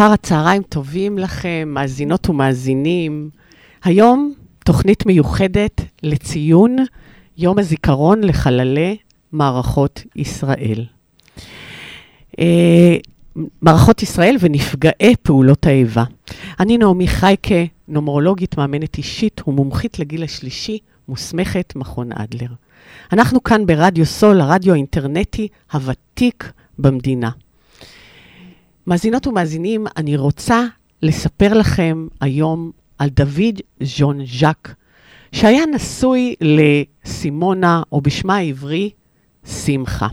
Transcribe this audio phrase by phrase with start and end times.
[0.00, 3.30] אחר הצהריים טובים לכם, מאזינות ומאזינים.
[3.84, 6.76] היום תוכנית מיוחדת לציון
[7.38, 8.96] יום הזיכרון לחללי
[9.32, 10.86] מערכות ישראל.
[12.38, 12.96] אה,
[13.62, 16.04] מערכות ישראל ונפגעי פעולות האיבה.
[16.60, 20.78] אני נעמי חייקה, נומרולוגית, מאמנת אישית ומומחית לגיל השלישי,
[21.08, 22.50] מוסמכת מכון אדלר.
[23.12, 27.30] אנחנו כאן ברדיו סול, הרדיו האינטרנטי הוותיק במדינה.
[28.90, 30.64] מאזינות ומאזינים, אני רוצה
[31.02, 34.74] לספר לכם היום על דוד ז'ון ז'אק,
[35.32, 38.90] שהיה נשוי לסימונה, או בשמה העברי,
[39.46, 40.08] שמחה.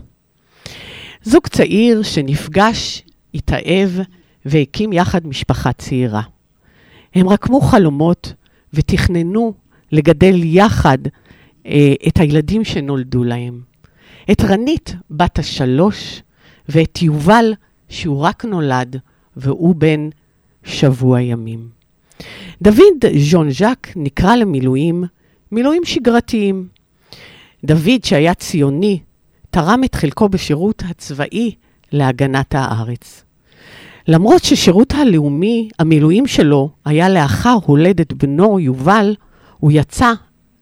[1.22, 3.02] זוג צעיר שנפגש,
[3.34, 3.90] התאהב
[4.44, 6.22] והקים יחד משפחה צעירה.
[7.14, 8.32] הם רקמו חלומות
[8.74, 9.54] ותכננו
[9.92, 10.98] לגדל יחד
[11.66, 13.60] אה, את הילדים שנולדו להם.
[14.30, 16.22] את רנית, בת השלוש,
[16.68, 17.52] ואת יובל,
[17.88, 18.96] שהוא רק נולד,
[19.36, 20.08] והוא בן
[20.64, 21.68] שבוע ימים.
[22.62, 25.04] דוד ז'ון ז'אק נקרא למילואים
[25.52, 26.68] מילואים שגרתיים.
[27.64, 29.00] דוד, שהיה ציוני,
[29.50, 31.54] תרם את חלקו בשירות הצבאי
[31.92, 33.24] להגנת הארץ.
[34.08, 39.14] למרות ששירות הלאומי, המילואים שלו, היה לאחר הולדת בנו יובל,
[39.58, 40.12] הוא יצא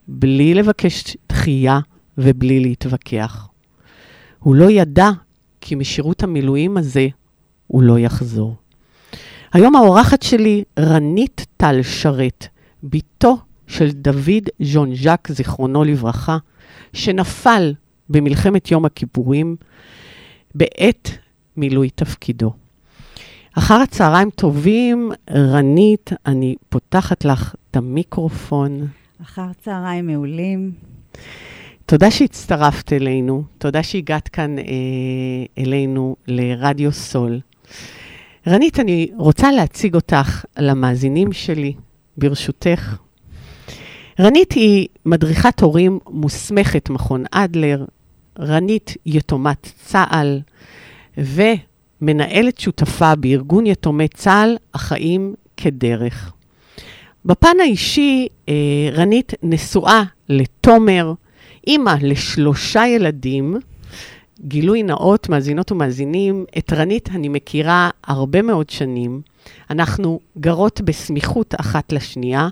[0.09, 1.81] בלי לבקש דחייה
[2.19, 3.49] ובלי להתווכח.
[4.39, 5.11] הוא לא ידע
[5.67, 7.09] כי משירות המילואים הזה
[7.67, 8.55] הוא לא יחזור.
[9.53, 12.47] היום האורחת שלי, רנית טל שרת,
[12.83, 16.38] בתו של דוד ז'ון ז'אק, זיכרונו לברכה,
[16.93, 17.75] שנפל
[18.09, 19.56] במלחמת יום הכיפורים
[20.55, 21.10] בעת
[21.56, 22.53] מילוי תפקידו.
[23.59, 28.87] אחר הצהריים טובים, רנית, אני פותחת לך את המיקרופון.
[29.22, 30.72] אחר צהריים מעולים.
[31.87, 34.65] תודה שהצטרפת אלינו, תודה שהגעת כאן אה,
[35.59, 37.41] אלינו לרדיו סול.
[38.47, 41.73] רנית, אני רוצה להציג אותך למאזינים שלי,
[42.17, 42.97] ברשותך.
[44.21, 47.85] רנית היא מדריכת הורים מוסמכת מכון אדלר,
[48.39, 50.41] רנית יתומת צה"ל
[51.19, 56.33] ומנהלת שותפה בארגון יתומי צה"ל, החיים כדרך.
[57.25, 58.55] בפן האישי, אה,
[58.93, 61.13] רנית נשואה לתומר,
[61.66, 63.56] אימא לשלושה ילדים,
[64.41, 69.21] גילוי נאות, מאזינות ומאזינים, את רנית אני מכירה הרבה מאוד שנים.
[69.71, 72.49] אנחנו גרות בסמיכות אחת לשנייה,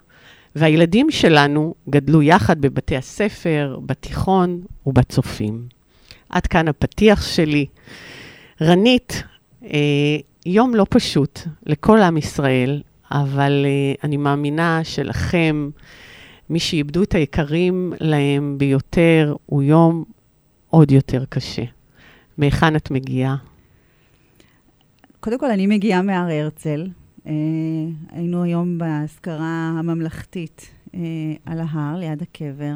[0.56, 5.68] והילדים שלנו גדלו יחד בבתי הספר, בתיכון ובצופים.
[6.28, 7.66] עד כאן הפתיח שלי.
[8.62, 9.22] רנית,
[9.64, 10.16] אה,
[10.46, 15.70] יום לא פשוט לכל עם ישראל, אבל אה, אני מאמינה שלכם,
[16.50, 20.04] מי שאיבדו את היקרים להם ביותר, הוא יום
[20.70, 21.64] עוד יותר קשה.
[22.38, 23.36] מהיכן את מגיעה?
[25.20, 26.88] קודם כל, אני מגיעה מהר הרצל.
[27.26, 27.32] אה,
[28.10, 31.00] היינו היום באזכרה הממלכתית אה,
[31.46, 32.74] על ההר, ליד הקבר.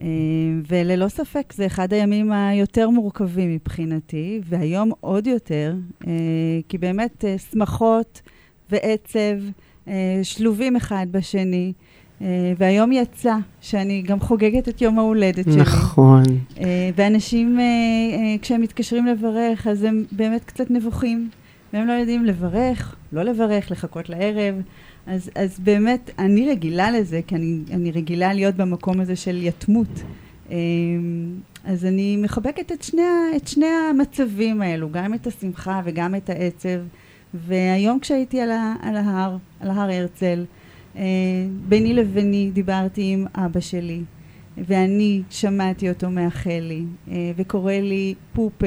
[0.00, 0.06] אה,
[0.68, 5.74] וללא ספק, זה אחד הימים היותר מורכבים מבחינתי, והיום עוד יותר,
[6.06, 6.12] אה,
[6.68, 8.20] כי באמת אה, שמחות
[8.70, 9.36] ועצב
[9.88, 11.72] אה, שלובים אחד בשני.
[12.58, 15.56] והיום יצא שאני גם חוגגת את יום ההולדת שלי.
[15.56, 16.22] נכון.
[16.54, 16.60] Uh,
[16.96, 21.28] ואנשים, uh, כשהם מתקשרים לברך, אז הם באמת קצת נבוכים,
[21.72, 24.54] והם לא יודעים לברך, לא לברך, לחכות לערב.
[25.06, 30.02] אז, אז באמת, אני רגילה לזה, כי אני, אני רגילה להיות במקום הזה של יתמות.
[31.64, 33.02] אז אני מחבקת את שני,
[33.36, 36.78] את שני המצבים האלו, גם את השמחה וגם את העצב.
[37.34, 40.55] והיום כשהייתי על, ה, על ההר, על ההר הרצל, אה,
[41.68, 44.00] ביני לביני דיברתי עם אבא שלי,
[44.58, 48.66] ואני שמעתי אותו מאחל לי, אה, וקורא לי פופה,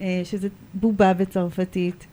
[0.00, 2.06] אה, שזה בובה בצרפתית,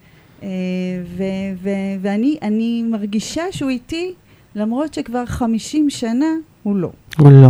[2.01, 4.13] ואני מרגישה שהוא איתי,
[4.55, 6.25] למרות שכבר חמישים שנה
[6.63, 6.89] הוא לא.
[7.17, 7.49] הוא לא.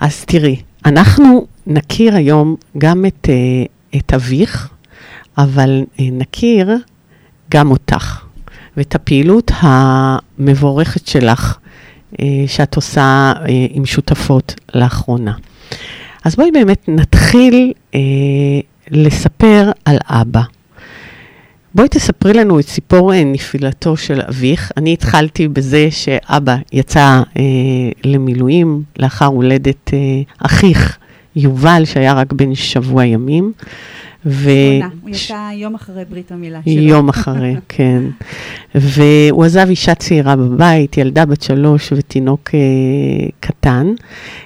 [0.00, 3.28] אז תראי, אנחנו נכיר היום גם את,
[3.96, 4.70] את אביך,
[5.38, 6.76] אבל נכיר
[7.50, 8.27] גם אותך.
[8.76, 11.58] ואת הפעילות המבורכת שלך,
[12.20, 15.32] אה, שאת עושה אה, עם שותפות לאחרונה.
[16.24, 18.00] אז בואי באמת נתחיל אה,
[18.90, 20.42] לספר על אבא.
[21.74, 24.72] בואי תספרי לנו את סיפור נפילתו של אביך.
[24.76, 27.42] אני התחלתי בזה שאבא יצא אה,
[28.04, 29.98] למילואים לאחר הולדת אה,
[30.38, 30.98] אחיך,
[31.36, 33.52] יובל, שהיה רק בן שבוע ימים.
[34.28, 34.50] ו...
[35.02, 36.72] הוא יצא יום אחרי ברית המילה שלו.
[36.72, 38.02] יום אחרי, כן.
[38.74, 43.92] והוא עזב אישה צעירה בבית, ילדה בת שלוש ותינוק אה, קטן,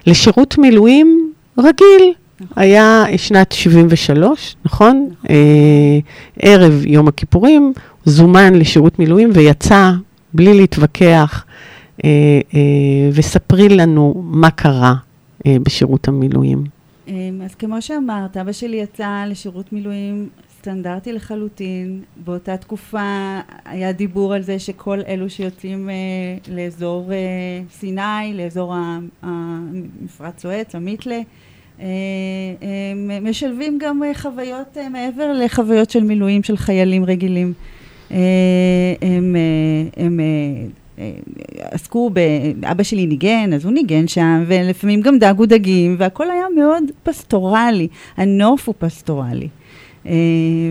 [0.06, 2.12] לשירות מילואים רגיל.
[2.40, 2.62] נכון.
[2.62, 5.08] היה שנת 73, נכון?
[5.14, 5.30] נכון.
[5.30, 5.98] אה,
[6.38, 7.72] ערב יום הכיפורים,
[8.04, 9.90] זומן לשירות מילואים ויצא
[10.34, 11.44] בלי להתווכח,
[12.04, 12.10] אה,
[12.54, 12.60] אה,
[13.12, 14.94] וספרי לנו מה קרה
[15.46, 16.64] אה, בשירות המילואים.
[17.12, 20.28] אמ, אז כמו שאמרת, אבא שלי יצא לשירות מילואים
[20.58, 22.02] סטנדרטי לחלוטין.
[22.24, 25.94] באותה תקופה היה דיבור על זה שכל אלו שיוצאים אה,
[26.48, 27.16] לאזור אה,
[27.70, 28.74] סיני, לאזור
[29.22, 31.20] המפרץ סואץ, המיתלה,
[31.80, 31.86] אה,
[32.92, 37.52] הם משלבים גם אה, חוויות אה, מעבר לחוויות של מילואים של חיילים רגילים.
[38.10, 38.18] אה,
[39.02, 40.66] הם, אה, הם אה,
[41.70, 42.20] עסקו ב...
[42.70, 47.88] אבא שלי ניגן, אז הוא ניגן שם, ולפעמים גם דגו דגים, והכל היה מאוד פסטורלי.
[48.16, 49.48] הנוף הוא פסטורלי.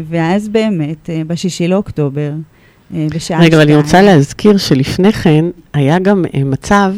[0.10, 2.32] ואז באמת, בשישי לאוקטובר,
[2.92, 3.42] בשעה שתיים...
[3.42, 6.94] רגע, אבל אני רוצה להזכיר שלפני כן היה גם מצב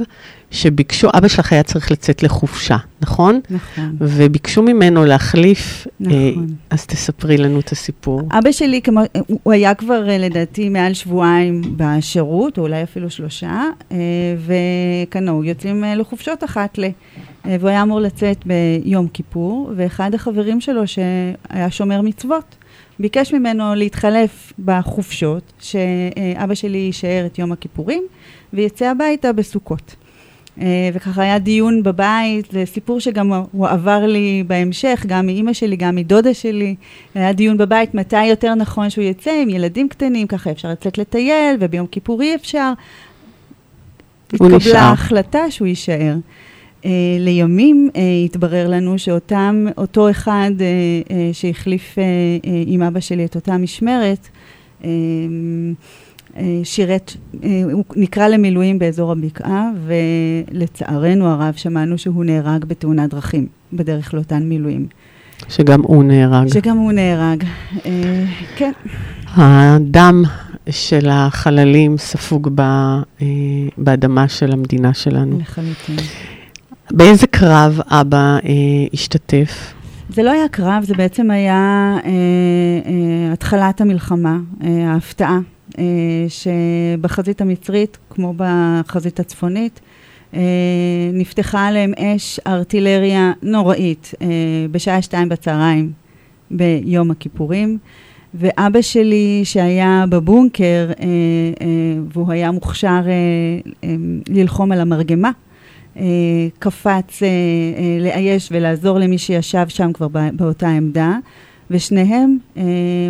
[0.53, 3.39] שביקשו, אבא שלך היה צריך לצאת לחופשה, נכון?
[3.49, 3.95] נכון.
[3.99, 6.13] וביקשו ממנו להחליף, נכון.
[6.17, 6.31] אה,
[6.69, 8.21] אז תספרי לנו את הסיפור.
[8.31, 9.01] אבא שלי, כמו,
[9.43, 13.97] הוא היה כבר אה, לדעתי מעל שבועיים בשירות, או אולי אפילו שלושה, אה,
[15.05, 16.87] וכנהוג, יוצאים אה, לחופשות אחת ל...
[17.45, 22.55] והוא היה אמור לצאת ביום כיפור, ואחד החברים שלו, שהיה שומר מצוות,
[22.99, 28.03] ביקש ממנו להתחלף בחופשות, שאבא שלי יישאר את יום הכיפורים,
[28.53, 29.95] ויצא הביתה בסוכות.
[30.61, 35.75] אה, וככה היה דיון בבית, זה סיפור שגם הוא עבר לי בהמשך, גם מאימא שלי,
[35.75, 36.75] גם מדודה שלי.
[37.15, 41.57] היה דיון בבית מתי יותר נכון שהוא יצא עם ילדים קטנים, ככה אפשר לצאת לטייל,
[41.59, 42.73] וביום כיפור אי אפשר.
[44.33, 46.15] התקבלה החלטה שהוא יישאר.
[46.81, 46.85] Uh,
[47.19, 51.97] לימים uh, התברר לנו שאותו אחד uh, uh, שהחליף uh,
[52.45, 54.27] uh, עם אבא שלי את אותה משמרת,
[54.81, 54.85] uh,
[56.63, 57.13] שירת,
[57.43, 64.43] אה, הוא נקרא למילואים באזור הבקעה, ולצערנו הרב שמענו שהוא נהרג בתאונת דרכים בדרך לאותן
[64.43, 64.87] מילואים.
[65.49, 66.47] שגם הוא נהרג.
[66.47, 67.43] שגם הוא נהרג,
[67.85, 68.25] אה,
[68.55, 68.71] כן.
[69.35, 70.23] הדם
[70.69, 72.61] של החללים ספוג ב,
[73.77, 75.39] באדמה של המדינה שלנו.
[75.39, 75.95] לחלוטין.
[76.91, 78.37] באיזה קרב אבא
[78.93, 79.73] השתתף?
[80.09, 85.39] זה לא היה קרב, זה בעצם היה אה, אה, התחלת המלחמה, אה, ההפתעה אה,
[86.27, 89.79] שבחזית המצרית, כמו בחזית הצפונית,
[90.33, 90.39] אה,
[91.13, 94.27] נפתחה עליהם אש ארטילריה נוראית אה,
[94.71, 95.91] בשעה שתיים בצהריים
[96.51, 97.77] ביום הכיפורים.
[98.35, 100.91] ואבא שלי, שהיה בבונקר,
[102.13, 103.01] והוא היה מוכשר
[104.29, 105.31] ללחום על המרגמה,
[106.59, 107.21] קפץ
[107.99, 111.17] לאייש ולעזור למי שישב שם כבר באותה עמדה,
[111.71, 112.37] ושניהם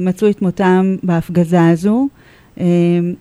[0.01, 2.07] מצאו את מותם בהפגזה הזו.
[2.07, 2.23] אמ,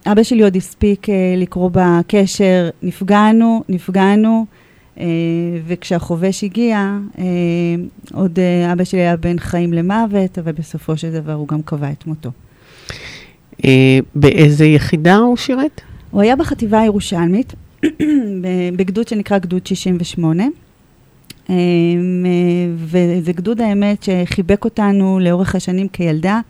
[0.07, 4.47] אבא שלי עוד הספיק אה, לקרוא בקשר, נפגענו, נפגענו,
[4.99, 5.05] אה,
[5.67, 7.25] וכשהחובש הגיע, אה,
[8.13, 8.39] עוד
[8.73, 12.31] אבא שלי היה בין חיים למוות, אבל בסופו של דבר הוא גם קבע את מותו.
[14.15, 15.81] באיזה יחידה הוא שירת?
[16.11, 17.55] הוא היה בחטיבה הירושלמית,
[18.77, 20.45] בגדוד שנקרא גדוד 68.
[22.77, 26.41] וזה גדוד האמת שחיבק אותנו לאורך השנים כילדה.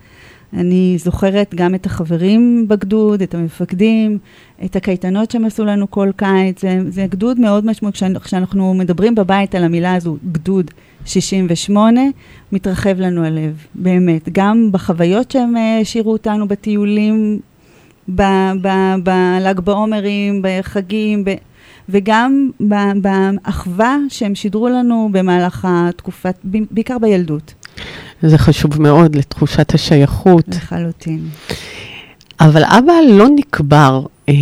[0.52, 4.18] אני זוכרת גם את החברים בגדוד, את המפקדים,
[4.64, 6.61] את הקייטנות שהם עשו לנו כל קיץ.
[6.61, 10.71] זה, זה גדוד מאוד משמעות, כשאנחנו מדברים בבית על המילה הזו, גדוד
[11.04, 12.00] 68,
[12.52, 14.28] מתרחב לנו הלב, באמת.
[14.32, 17.40] גם בחוויות שהם אה, השאירו אותנו בטיולים,
[18.09, 21.35] בל"ג בעומרים, בחגים, ב...
[21.88, 22.50] וגם
[23.02, 26.35] באחווה שהם שידרו לנו במהלך התקופת,
[26.71, 27.54] בעיקר בילדות.
[28.22, 30.48] זה חשוב מאוד לתחושת השייכות.
[30.48, 31.28] לחלוטין.
[32.40, 34.34] אבל אבא לא נקבר אה,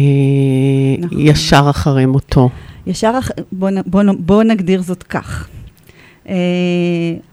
[0.99, 1.19] נכון.
[1.21, 2.49] ישר אחרי מותו.
[2.87, 5.49] ישר אחרי, בוא, בוא, בוא נגדיר זאת כך.
[6.29, 6.35] אה,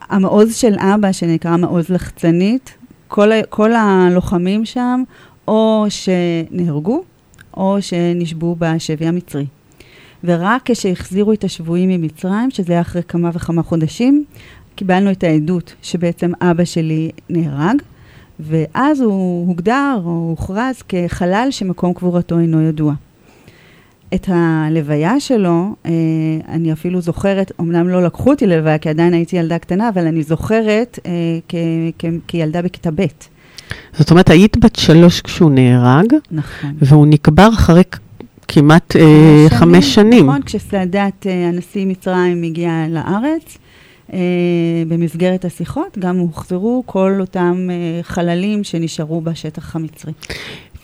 [0.10, 2.74] המעוז של אבא, שנקרא מעוז לחצנית,
[3.08, 5.04] כל, כל הלוחמים שם,
[5.48, 7.04] או שנהרגו,
[7.58, 9.46] או שנשבו בשבי המצרי.
[10.24, 14.26] ורק כשהחזירו את השבויים ממצרים, שזה היה אחרי כמה וכמה חודשים,
[14.78, 17.76] קיבלנו את העדות שבעצם אבא שלי נהרג,
[18.40, 22.94] ואז הוא הוגדר או הוכרז כחלל שמקום קבורתו אינו ידוע.
[24.16, 25.92] את הלוויה שלו, אה,
[26.50, 30.24] אני אפילו זוכרת, אמנם לא לקחו אותי ללוויה כי עדיין הייתי ילדה קטנה, אבל אני
[30.24, 31.12] זוכרת אה,
[31.50, 31.56] כ-
[32.00, 33.06] כ- כילדה בכיתה ב'.
[33.94, 36.74] זאת אומרת, היית בת שלוש כשהוא נהרג, נכון.
[36.82, 37.84] והוא נקבר אחרי
[38.48, 40.26] כמעט חמש, אה, שנים, חמש שנים.
[40.30, 43.58] נכון, כשסעדת אה, הנשיא מצרים הגיעה לארץ.
[44.14, 44.20] אה,
[44.88, 50.14] במסגרת השיחות, גם הוחזרו כל אותם אה, חללים שנשארו בשטח המצרי.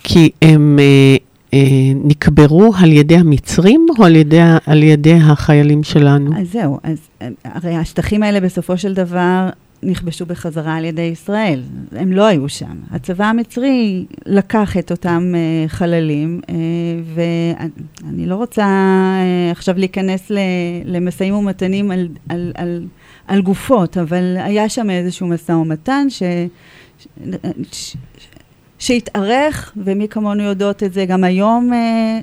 [0.03, 1.15] כי הם אה,
[1.53, 1.59] אה,
[2.03, 6.31] נקברו על ידי המצרים או על ידי, על ידי החיילים שלנו?
[6.41, 6.97] אז זהו, אז
[7.43, 9.49] הרי השטחים האלה בסופו של דבר
[9.83, 11.61] נכבשו בחזרה על ידי ישראל,
[11.91, 12.75] הם לא היו שם.
[12.91, 16.49] הצבא המצרי לקח את אותם uh, חללים, uh,
[17.15, 20.31] ואני לא רוצה uh, עכשיו להיכנס
[20.85, 22.85] למשאים ומתנים על, על, על,
[23.27, 26.23] על גופות, אבל היה שם איזשהו משא ומתן ש...
[27.71, 27.95] ש...
[28.79, 31.77] שהתארך, ומי כמונו יודעות את זה, גם היום אה,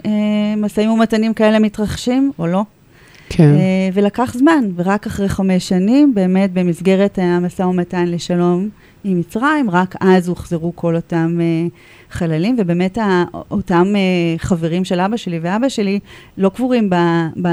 [0.07, 2.63] אה, משאים ומתנים כאלה מתרחשים, או לא?
[3.29, 3.55] כן.
[3.55, 8.69] אה, ולקח זמן, ורק אחרי חמש שנים, באמת במסגרת המשא ומתן לשלום
[9.05, 11.71] עם מצרים, רק אז הוחזרו כל אותם uh,
[12.11, 15.99] חללים, ובאמת ה, אותם uh, חברים של אבא שלי ואבא שלי
[16.39, 16.95] לא קבורים ב,
[17.43, 17.49] ב,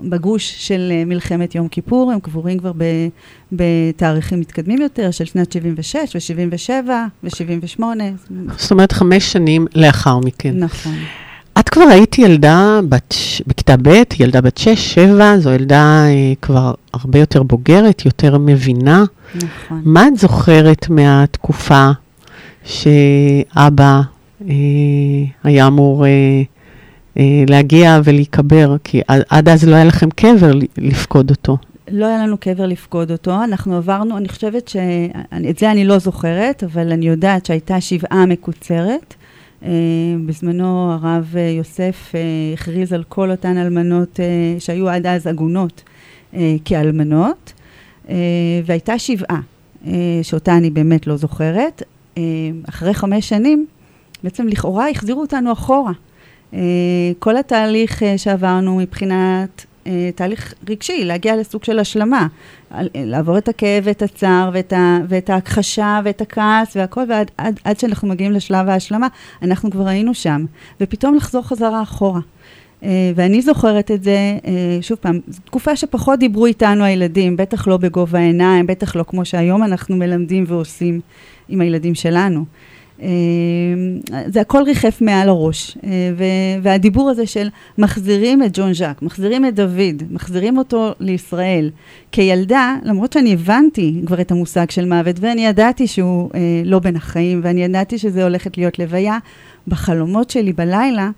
[0.00, 2.84] בגוש של uh, מלחמת יום כיפור, הם קבורים כבר ב,
[3.52, 6.90] בתאריכים מתקדמים יותר, של שנת 76 ו-77
[7.24, 7.82] ו-78.
[8.56, 10.58] זאת אומרת, חמש שנים לאחר מכן.
[10.58, 10.94] נכון.
[11.68, 13.14] את כבר היית ילדה בת,
[13.46, 15.00] בכיתה ב', ילדה בת 6-7,
[15.38, 19.04] זו ילדה אה, כבר הרבה יותר בוגרת, יותר מבינה.
[19.34, 19.82] נכון.
[19.84, 21.90] מה את זוכרת מהתקופה
[22.64, 24.00] שאבא
[24.48, 24.54] אה,
[25.44, 26.10] היה אמור אה,
[27.18, 28.76] אה, להגיע ולהיקבר?
[28.84, 31.56] כי עד, עד אז לא היה לכם קבר לפקוד אותו.
[31.90, 36.64] לא היה לנו קבר לפקוד אותו, אנחנו עברנו, אני חושבת שאת זה אני לא זוכרת,
[36.64, 39.14] אבל אני יודעת שהייתה שבעה מקוצרת.
[39.62, 39.66] Uh,
[40.26, 42.14] בזמנו הרב uh, יוסף uh,
[42.54, 44.20] הכריז על כל אותן אלמנות
[44.58, 45.82] שהיו עד אז עגונות
[46.64, 47.52] כאלמנות,
[48.64, 49.40] והייתה שבעה,
[50.22, 51.82] שאותה אני באמת לא זוכרת.
[52.68, 53.66] אחרי חמש שנים,
[54.24, 55.92] בעצם לכאורה החזירו אותנו אחורה.
[57.18, 59.67] כל התהליך שעברנו מבחינת אה,
[60.14, 62.26] תהליך רגשי, להגיע לסוג של השלמה.
[62.94, 67.78] לעבור את הכאב ואת הצער ואת, ה, ואת ההכחשה ואת הכעס והכל, ועד עד, עד
[67.78, 69.08] שאנחנו מגיעים לשלב ההשלמה,
[69.42, 70.44] אנחנו כבר היינו שם.
[70.80, 72.20] ופתאום לחזור חזרה אחורה.
[72.80, 74.38] Uh, ואני זוכרת את זה,
[74.80, 79.24] שוב פעם, זו תקופה שפחות דיברו איתנו הילדים, בטח לא בגובה העיניים, בטח לא כמו
[79.24, 81.00] שהיום אנחנו מלמדים ועושים
[81.48, 82.44] עם הילדים שלנו.
[83.02, 85.78] אמ, זה הכל ריחף מעל הראש.
[85.84, 85.90] אה,
[86.62, 91.70] והדיבור הזה של מחזירים את ג'ון ז'אק, מחזירים את דוד, מחזירים אותו לישראל.
[92.12, 96.96] כילדה, למרות שאני הבנתי כבר את המושג של מוות, ואני ידעתי שהוא אה, לא בין
[96.96, 99.18] החיים, ואני ידעתי שזה הולכת להיות לוויה,
[99.68, 101.10] בחלומות שלי בלילה,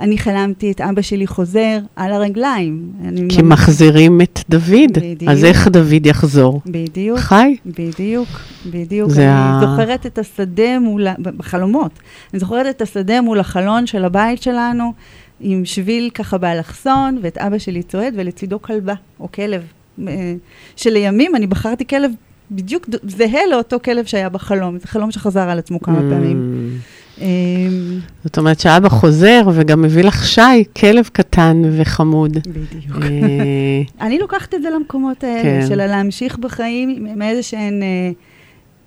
[0.00, 2.92] אני חלמתי את אבא שלי חוזר על הרגליים.
[3.28, 3.52] כי ממש...
[3.52, 5.30] מחזירים את דוד, בדיוק.
[5.30, 6.60] אז איך דוד יחזור?
[6.66, 7.18] בדיוק.
[7.18, 7.56] חי?
[7.66, 8.28] בדיוק,
[8.70, 9.10] בדיוק.
[9.16, 9.60] אני ה...
[9.60, 11.92] זוכרת את השדה מול, בחלומות,
[12.32, 14.92] אני זוכרת את השדה מול החלון של הבית שלנו,
[15.40, 19.62] עם שביל ככה באלכסון, ואת אבא שלי צועד, ולצידו כלבה, או כלב.
[20.08, 20.34] אה,
[20.76, 22.10] שלימים אני בחרתי כלב
[22.50, 24.78] בדיוק זהה לאותו כלב שהיה בחלום.
[24.78, 26.00] זה חלום שחזר על עצמו כמה mm.
[26.10, 26.70] פעמים.
[27.20, 32.36] אמ, זאת אומרת שאבא חוזר וגם מביא לך שי, כלב קטן וחמוד.
[32.36, 32.96] בדיוק.
[33.02, 35.66] אה, אני לוקחת את זה למקומות האלה, כן.
[35.68, 38.10] של להמשיך בחיים עם איזה שהן, אה,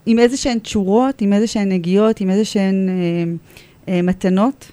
[0.05, 2.89] עם איזה שהן תשורות, עם איזה שהן נגיעות, עם איזה שהן
[3.87, 4.71] אה, מתנות,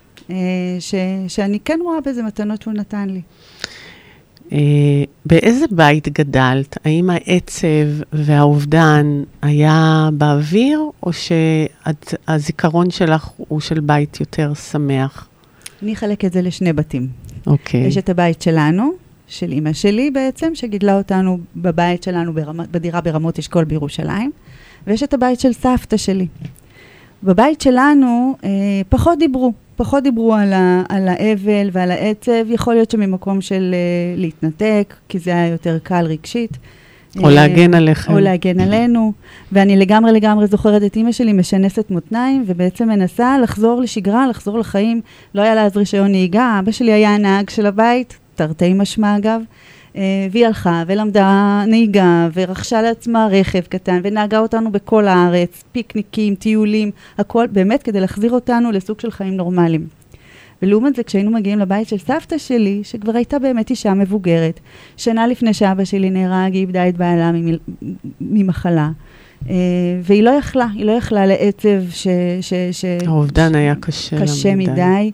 [1.29, 3.21] שאני כן רואה בזה מתנות שהוא נתן לי.
[4.53, 4.59] אה,
[5.27, 6.79] באיזה בית גדלת?
[6.85, 15.29] האם העצב והאובדן היה באוויר, או שהזיכרון שלך הוא של בית יותר שמח?
[15.83, 17.09] אני אחלק את זה לשני בתים.
[17.47, 17.81] אוקיי.
[17.81, 18.93] יש את הבית שלנו,
[19.29, 22.61] של אימא שלי בעצם, שגידלה אותנו בבית שלנו ברמ...
[22.71, 24.31] בדירה ברמות אשכול בירושלים,
[24.87, 26.27] ויש את הבית של סבתא שלי.
[27.23, 28.51] בבית שלנו אה,
[28.89, 29.53] פחות דיברו.
[29.77, 35.19] פחות דיברו על, ה, על האבל ועל העצב, יכול להיות שממקום של uh, להתנתק, כי
[35.19, 36.59] זה היה יותר קל רגשית.
[37.23, 38.13] או להגן עליכם.
[38.13, 39.13] או להגן עלינו.
[39.53, 45.01] ואני לגמרי לגמרי זוכרת את אימא שלי משנסת מותניים, ובעצם מנסה לחזור לשגרה, לחזור לחיים.
[45.35, 49.41] לא היה לה אז רישיון נהיגה, אבא שלי היה הנהג של הבית, תרתי משמע אגב.
[49.97, 56.91] אה, והיא הלכה ולמדה נהיגה ורכשה לעצמה רכב קטן ונהגה אותנו בכל הארץ, פיקניקים, טיולים,
[57.19, 59.87] הכל באמת כדי להחזיר אותנו לסוג של חיים נורמליים.
[60.63, 64.61] ולעומת זה, כשהיינו מגיעים לבית של סבתא שלי, שכבר הייתה באמת אישה מבוגרת,
[64.97, 67.33] שנה לפני שאבא שלי נהרג, היא איבדה את בעלה
[68.21, 68.91] ממחלה.
[69.45, 69.49] Uh,
[70.03, 72.07] והיא לא יכלה, היא לא יכלה לעצב ש...
[72.41, 74.71] ש, ש האובדן ש, היה קשה קשה מדי.
[74.71, 75.11] מדי.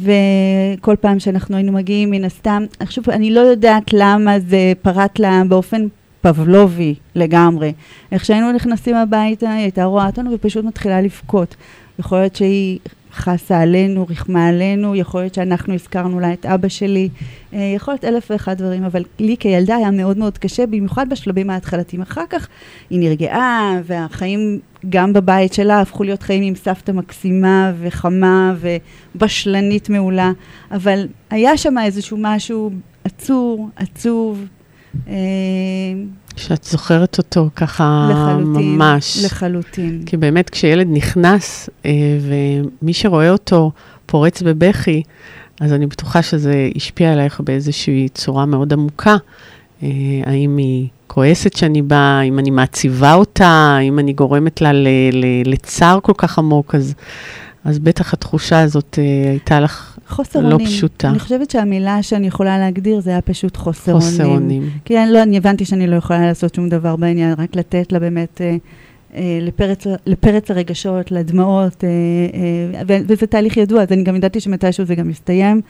[0.00, 5.42] וכל פעם שאנחנו היינו מגיעים, מן הסתם, עכשיו, אני לא יודעת למה זה פרט לה
[5.48, 5.86] באופן
[6.20, 7.72] פבלובי לגמרי.
[8.12, 11.56] איך שהיינו נכנסים הביתה, היא הייתה רואה אותנו ופשוט מתחילה לבכות.
[11.98, 12.78] יכול להיות שהיא
[13.12, 17.08] חסה עלינו, ריחמה עלינו, יכול להיות שאנחנו הזכרנו לה את אבא שלי,
[17.52, 21.50] אה, יכול להיות אלף ואחד דברים, אבל לי כילדה היה מאוד מאוד קשה, במיוחד בשלבים
[21.50, 22.02] ההתחלתיים.
[22.02, 22.48] אחר כך
[22.90, 28.54] היא נרגעה, והחיים גם בבית שלה הפכו להיות חיים עם סבתא מקסימה וחמה
[29.14, 30.32] ובשלנית מעולה,
[30.70, 32.70] אבל היה שם איזשהו משהו
[33.04, 34.44] עצור, עצוב.
[36.38, 39.24] שאת זוכרת אותו ככה לחלוטין, ממש.
[39.24, 40.02] לחלוטין.
[40.06, 41.90] כי באמת כשילד נכנס אה,
[42.20, 43.70] ומי שרואה אותו
[44.06, 45.02] פורץ בבכי,
[45.60, 49.16] אז אני בטוחה שזה השפיע עלייך באיזושהי צורה מאוד עמוקה.
[49.82, 49.88] אה,
[50.24, 55.50] האם היא כועסת שאני באה, אם אני מעציבה אותה, אם אני גורמת לה ל- ל-
[55.50, 56.94] לצער כל כך עמוק, אז,
[57.64, 60.66] אז בטח התחושה הזאת אה, הייתה לך חוסר לא אונים.
[60.66, 61.08] פשוטה.
[61.08, 64.08] אני חושבת שהמילה שאני יכולה להגדיר זה היה פשוט חוסר אונים.
[64.10, 64.70] חוסר אונים.
[64.84, 67.98] כי אני, לא, אני הבנתי שאני לא יכולה לעשות שום דבר בעניין, רק לתת לה
[67.98, 68.56] באמת אה,
[69.14, 74.40] אה, לפרץ, לפרץ הרגשות, לדמעות, אה, אה, ו- וזה תהליך ידוע, אז אני גם ידעתי
[74.40, 75.60] שמתישהו זה גם יסתיים.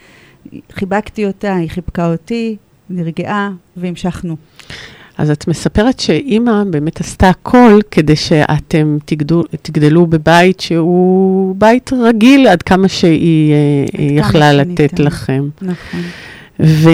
[0.72, 2.56] חיבקתי אותה, היא חיבקה אותי,
[2.90, 4.36] נרגעה, והמשכנו.
[5.18, 12.48] אז את מספרת שאימא באמת עשתה הכל כדי שאתם תגדלו, תגדלו בבית שהוא בית רגיל
[12.48, 15.02] עד כמה שהיא אה, כמה יכלה לתת שניתן.
[15.02, 15.48] לכם.
[15.62, 16.00] נכון.
[16.60, 16.90] ו...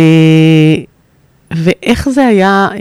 [1.51, 2.77] ואיך זה היה אה,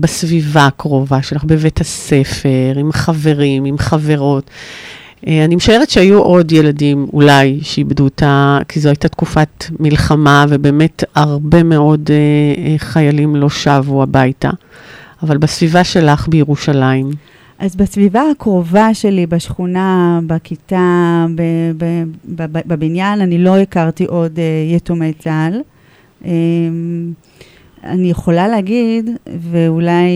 [0.00, 4.50] בסביבה הקרובה שלך, בבית הספר, עם חברים, עם חברות?
[5.26, 11.04] אה, אני משערת שהיו עוד ילדים אולי שאיבדו אותה, כי זו הייתה תקופת מלחמה, ובאמת
[11.14, 12.16] הרבה מאוד אה,
[12.64, 14.50] אה, חיילים לא שבו הביתה.
[15.22, 17.10] אבל בסביבה שלך בירושלים,
[17.58, 21.26] אז בסביבה הקרובה שלי, בשכונה, בכיתה,
[22.66, 24.44] בבניין, אני לא הכרתי עוד אה,
[24.76, 25.60] יתומי צה"ל.
[26.24, 26.30] אה,
[27.84, 30.10] אני יכולה להגיד, ואולי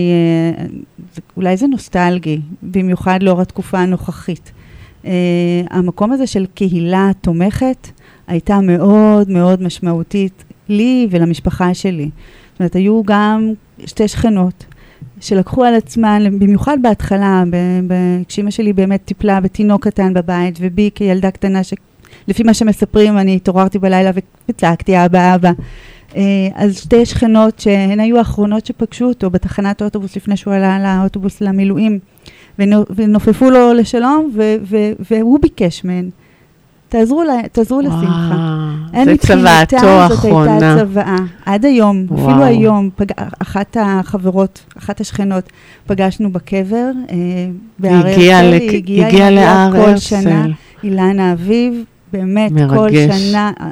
[1.15, 4.51] זה- אולי זה נוסטלגי, במיוחד לאור התקופה הנוכחית.
[5.05, 5.11] אה,
[5.69, 7.87] המקום הזה של קהילה תומכת
[8.27, 12.09] הייתה מאוד מאוד משמעותית לי ולמשפחה שלי.
[12.51, 13.53] זאת אומרת, היו גם
[13.85, 14.65] שתי שכנות
[15.19, 20.89] שלקחו על עצמן, במיוחד בהתחלה, ב- ב- כשאימא שלי באמת טיפלה בתינוק קטן בבית, ובי
[20.95, 24.11] כילדה קטנה, שלפי מה שמספרים, אני התעוררתי בלילה
[24.49, 25.51] וצעקתי אבא אבא.
[26.15, 26.21] אה,
[26.55, 31.99] אז שתי שכנות שהן היו האחרונות שפגשו אותו בתחנת האוטובוס לפני שהוא עלה לאוטובוס למילואים,
[32.59, 36.09] ונו- ונופפו לו לשלום, ו- ו- והוא ביקש מהן,
[36.93, 38.69] תעזרו, לה, תעזרו לשמחה.
[38.93, 40.51] הן זה צוואתו זאת האחרונה.
[40.51, 41.15] הייתה צוואה.
[41.45, 42.29] עד היום, וואו.
[42.29, 43.05] אפילו היום, פג...
[43.41, 45.49] אחת החברות, אחת השכנות,
[45.87, 47.15] פגשנו בקבר אה,
[47.79, 48.09] בהר הרצל.
[48.09, 50.45] הגיעה לק- היא הגיעה, הגיעה היא מגיעה להר כל שנה.
[50.83, 52.77] אילנה אביב, באמת, מרגש.
[52.77, 53.69] כל שנה, אה,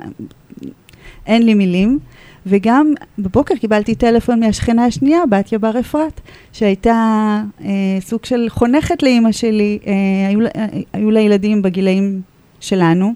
[1.28, 2.00] אין לי מילים.
[2.46, 6.22] וגם בבוקר קיבלתי טלפון מהשכנה השנייה, בתיה בר אפרת,
[6.54, 6.96] שהייתה
[7.66, 9.94] אה, סוג של חונכת לאימא שלי, אה,
[10.30, 12.22] היו, אה, היו לה ילדים בגילאים
[12.62, 13.14] שלנו,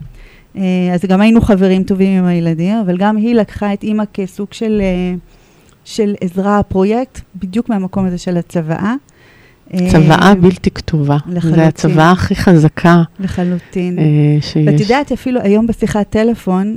[0.57, 4.47] אה, אז גם היינו חברים טובים עם הילדים, אבל גם היא לקחה את אימא כסוג
[4.51, 5.15] של, אה,
[5.85, 8.93] של עזרה פרויקט, בדיוק מהמקום הזה של הצוואה.
[9.73, 11.17] אה, צוואה בלתי כתובה.
[11.27, 11.55] לחלוטין.
[11.55, 13.97] זה הצוואה הכי חזקה לחלוטין.
[14.41, 14.67] שיש.
[14.67, 16.75] ואת יודעת, אפילו היום בשיחת טלפון,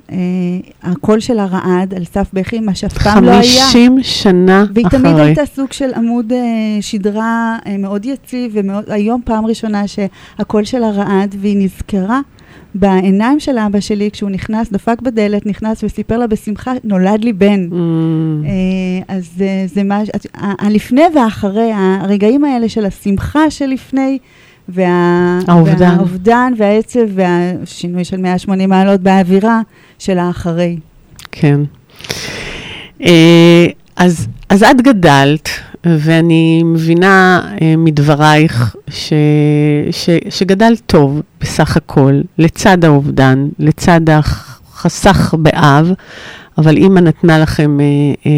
[0.82, 3.64] הקול שלה רעד על סף בכי, מה שאף פעם לא היה.
[3.64, 5.00] 50 שנה והיא אחרי.
[5.00, 6.32] תמיד הייתה סוג של עמוד
[6.80, 12.20] שדרה מאוד יציב, והיום פעם ראשונה שהקול שלה רעד, והיא נזכרה
[12.78, 17.68] בעיניים של אבא שלי, כשהוא נכנס, דפק בדלת, נכנס וסיפר לה בשמחה, נולד לי בן.
[17.70, 17.74] Mm,
[18.46, 24.18] אה, אז אה, זה מה, ש- ה- הלפני והאחרי, הרגעים האלה של השמחה שלפני,
[24.68, 25.94] וה, האובדן.
[25.94, 29.60] והאובדן והעצב והשינוי של 180 מעלות באווירה
[29.98, 30.76] של האחרי.
[31.32, 31.60] כן.
[33.04, 35.48] אה, אז, אז את גדלת,
[35.86, 39.12] ואני מבינה אה, מדברייך ש,
[39.90, 45.92] ש, שגדלת טוב בסך הכל, לצד האובדן, לצד החסך באב,
[46.58, 47.84] אבל אימא נתנה לכם אה,
[48.26, 48.32] אה,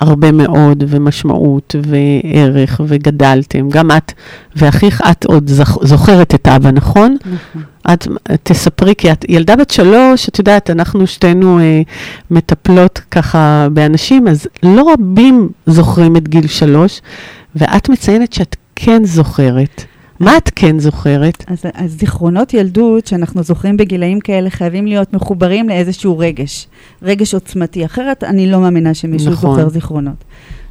[0.00, 3.68] הרבה מאוד, ומשמעות, וערך, וגדלתם.
[3.68, 4.12] גם את
[4.56, 7.16] ואחיך, את עוד זכ, זוכרת את אבא, נכון?
[7.20, 7.62] נכון.
[7.94, 8.08] את
[8.42, 11.82] תספרי, כי את ילדה בת שלוש, את יודעת, אנחנו שתינו אה,
[12.30, 17.00] מטפלות ככה באנשים, אז לא רבים זוכרים את גיל שלוש,
[17.56, 19.84] ואת מציינת שאת כן זוכרת.
[20.22, 21.44] מה את כן זוכרת?
[21.46, 26.66] אז, אז זיכרונות ילדות שאנחנו זוכרים בגילאים כאלה חייבים להיות מחוברים לאיזשהו רגש,
[27.02, 29.50] רגש עוצמתי, אחרת אני לא מאמינה שמישהו נכון.
[29.56, 30.24] זוכר זיכרונות.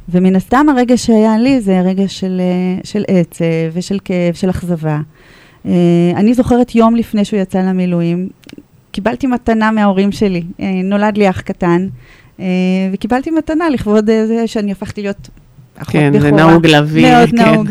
[0.08, 5.00] ומן הסתם הרגש שהיה לי זה רגש של, אה, של עצב ושל כאב, של אכזבה.
[5.66, 5.72] אה,
[6.16, 8.28] אני זוכרת יום לפני שהוא יצא למילואים,
[8.92, 11.88] קיבלתי מתנה מההורים שלי, אה, נולד לי אח קטן,
[12.92, 15.28] וקיבלתי מתנה לכבוד זה שאני הפכתי להיות
[15.90, 16.12] כן.
[16.20, 17.36] זה נהוג להביא, מאוד כן.
[17.36, 17.68] נהוג.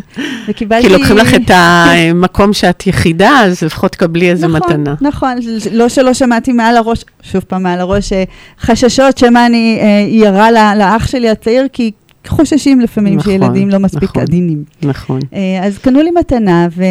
[0.48, 0.88] וקיבלתי...
[0.88, 4.96] כי לוקחים לך את המקום שאת יחידה, אז לפחות תקבלי איזה נכון, מתנה.
[5.02, 5.38] נכון,
[5.72, 8.24] לא שלא שמעתי מעל הראש, שוב פעם מעל הראש, אה,
[8.62, 11.92] חששות שמא אני אה, ירה ל- לאח שלי הצעיר, כי
[12.28, 14.22] חוששים לפעמים נכון, שילדים לא מספיק נכון.
[14.22, 14.64] עדינים.
[14.84, 15.20] נכון.
[15.34, 16.84] אה, אז קנו לי מתנה ו-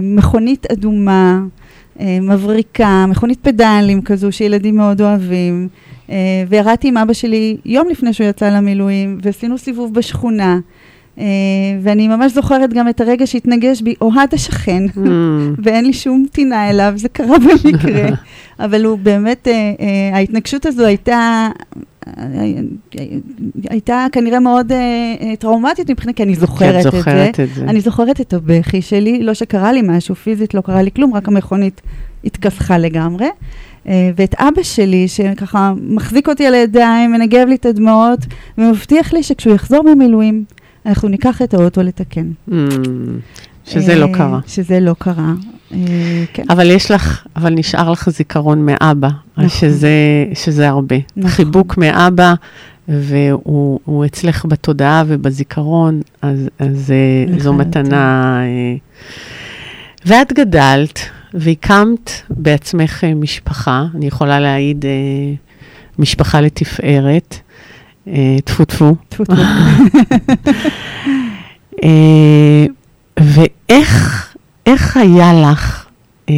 [0.00, 1.61] ומכונית אדומה, אה,
[2.00, 5.68] מבריקה, מכונית פדלים כזו שילדים מאוד אוהבים.
[6.10, 6.16] אה,
[6.48, 10.58] וירדתי עם אבא שלי יום לפני שהוא יצא למילואים, ועשינו סיבוב בשכונה.
[11.18, 11.24] אה,
[11.82, 14.98] ואני ממש זוכרת גם את הרגע שהתנגש בי אוהד השכן, Mm.
[15.64, 18.08] ואין לי שום טינה אליו, זה קרה במקרה.
[18.64, 21.82] אבל הוא באמת, אה, אה, ההתנגשות הזו הייתה, אה,
[23.70, 24.78] הייתה כנראה מאוד אה,
[25.20, 26.98] אה, טראומטית מבחינת, כי אני זוכרת את את זה.
[26.98, 27.64] זוכרת את זה.
[27.64, 31.28] אני זוכרת את הבכי שלי, לא שקרה לי משהו פיזית, לא קרה לי כלום, רק
[31.28, 31.80] המכונית
[32.24, 33.26] התכסחה לגמרי.
[33.88, 38.18] אה, ואת אבא שלי, שככה מחזיק אותי על הידיים, מנגב לי את הדמעות,
[38.58, 40.44] ומבטיח לי שכשהוא יחזור ממילואים,
[40.86, 42.30] אנחנו ניקח את האוטו לתקן.
[42.48, 42.52] Mm.
[43.64, 44.40] שזה לא קרה.
[44.46, 45.32] שזה לא קרה,
[46.32, 46.42] כן.
[46.50, 49.48] אבל יש לך, אבל נשאר לך זיכרון מאבא, נכון.
[49.48, 49.90] שזה,
[50.34, 50.96] שזה הרבה.
[51.16, 51.30] נכון.
[51.30, 52.34] חיבוק מאבא,
[52.88, 57.82] והוא הוא אצלך בתודעה ובזיכרון, אז, אז אה, זו לחלוטין.
[57.82, 58.40] מתנה.
[58.42, 58.76] אה.
[60.06, 61.00] ואת גדלת
[61.34, 65.34] והקמת בעצמך אה, משפחה, אני יכולה להעיד אה,
[65.98, 67.38] משפחה לתפארת,
[68.08, 68.94] אה, טפו טפו.
[69.08, 69.34] טפו טפו.
[71.84, 72.66] אה,
[73.20, 74.31] ואיך
[74.66, 75.86] איך היה לך
[76.28, 76.34] אה,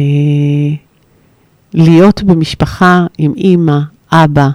[1.73, 3.79] להיות במשפחה עם אימא,
[4.11, 4.49] אבא,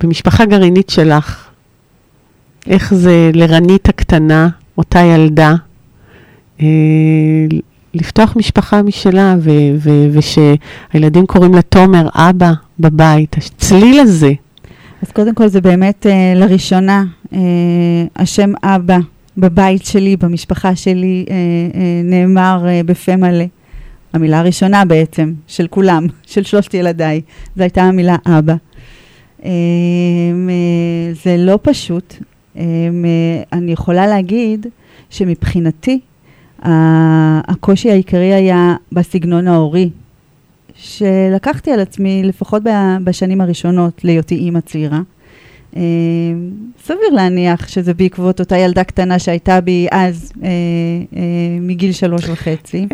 [0.00, 1.46] במשפחה גרעינית שלך?
[2.66, 5.54] איך זה לרנית הקטנה, אותה ילדה,
[6.60, 6.66] אה,
[7.94, 14.32] לפתוח משפחה משלה, ו- ו- ושהילדים קוראים לה תומר, אבא, בבית, הצליל הזה.
[15.02, 17.38] אז קודם כל זה באמת אה, לראשונה, אה,
[18.16, 18.98] השם אבא
[19.38, 23.44] בבית שלי, במשפחה שלי, אה, אה, נאמר אה, בפה מלא.
[24.12, 27.20] המילה הראשונה בעצם, של כולם, של שלושת ילדיי,
[27.56, 28.54] זו הייתה המילה אבא.
[29.44, 29.50] אה,
[31.24, 32.14] זה לא פשוט.
[33.52, 34.66] אני יכולה להגיד
[35.10, 36.00] שמבחינתי,
[36.62, 39.90] הקושי העיקרי היה בסגנון ההורי,
[40.74, 42.62] שלקחתי על עצמי, לפחות
[43.04, 45.00] בשנים הראשונות, להיותי אימא צעירה.
[45.76, 45.82] אה,
[46.84, 50.48] סביר להניח שזה בעקבות אותה ילדה קטנה שהייתה בי אז, אה,
[51.16, 51.22] אה,
[51.60, 52.86] מגיל שלוש וחצי.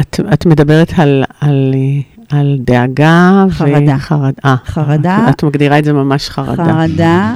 [0.00, 3.96] את, את מדברת על, על, אה, על דאגה חרדה.
[3.96, 4.34] וחרד...
[4.44, 5.26] אה, חרדה.
[5.30, 6.64] את מגדירה את זה ממש חרדה.
[6.64, 7.34] חרדה,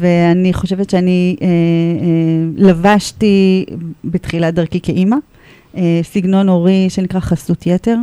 [0.00, 1.50] ואני חושבת שאני אה, אה,
[2.56, 3.64] לבשתי
[4.04, 5.16] בתחילת דרכי כאימא,
[5.76, 7.96] אה, סגנון הורי שנקרא חסות יתר.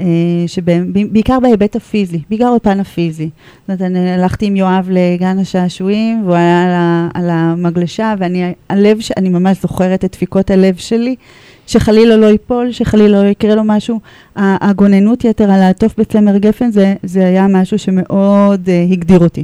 [0.00, 0.04] אה,
[0.46, 3.30] שבעיקר בהיבט הפיזי, בעיקר בפן הפיזי.
[3.68, 8.52] זאת אומרת, אני הלכתי עם יואב לגן השעשועים, והוא היה על, ה, על המגלשה, ואני,
[8.68, 11.14] הלב, ש- אני ממש זוכרת את דפיקות הלב שלי,
[11.66, 14.00] שחלילה לא ייפול, שחלילה לא יקרה לו משהו.
[14.36, 19.42] הגוננות יתר על לעטוף בצמר גפן, זה, זה היה משהו שמאוד אה, הגדיר אותי.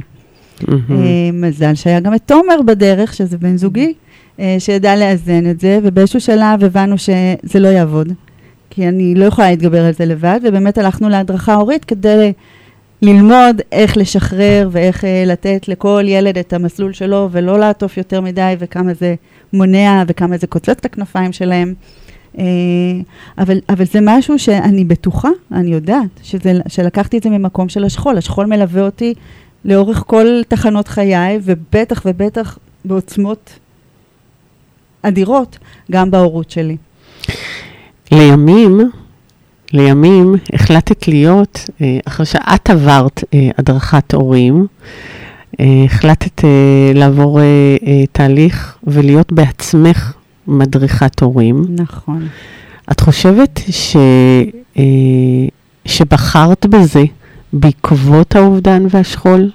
[0.67, 0.81] מהמם.
[1.03, 3.93] אה, מזל שהיה גם את תומר בדרך, שזה בן זוגי,
[4.39, 8.13] אה, שידע לאזן את זה, ובאיזשהו שלב הבנו שזה לא יעבוד,
[8.69, 12.33] כי אני לא יכולה להתגבר על זה לבד, ובאמת הלכנו להדרכה הורית כדי
[13.01, 18.55] ללמוד איך לשחרר ואיך אה, לתת לכל ילד את המסלול שלו, ולא לעטוף יותר מדי,
[18.59, 19.15] וכמה זה
[19.53, 21.73] מונע וכמה זה קוצץ את הכנפיים שלהם.
[22.37, 22.43] אה,
[23.37, 28.17] אבל, אבל זה משהו שאני בטוחה, אני יודעת, שזה, שלקחתי את זה ממקום של השכול.
[28.17, 29.13] השכול מלווה אותי
[29.65, 33.49] לאורך כל תחנות חיי, ובטח ובטח בעוצמות
[35.01, 35.57] אדירות,
[35.91, 36.77] גם בהורות שלי.
[38.11, 38.89] לימים,
[39.73, 44.67] לימים החלטת להיות, אה, אחרי שאת עברת אה, הדרכת הורים,
[45.59, 46.43] אה, החלטת
[46.95, 47.39] לעבור
[48.11, 50.13] תהליך ולהיות בעצמך
[50.47, 51.65] מדריכת הורים.
[51.69, 52.27] נכון.
[52.91, 53.97] את חושבת ש,
[55.85, 57.03] שבחרת בזה
[57.53, 59.49] בעקבות האובדן והשכול?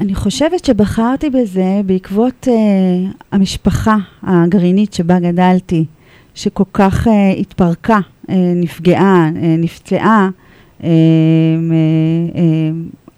[0.00, 5.84] אני חושבת שבחרתי בזה בעקבות uh, המשפחה הגרעינית שבה גדלתי,
[6.38, 10.28] שכל כך uh, התפרקה, uh, נפגעה, uh, נפצעה.
[10.80, 10.88] Uh, uh, uh,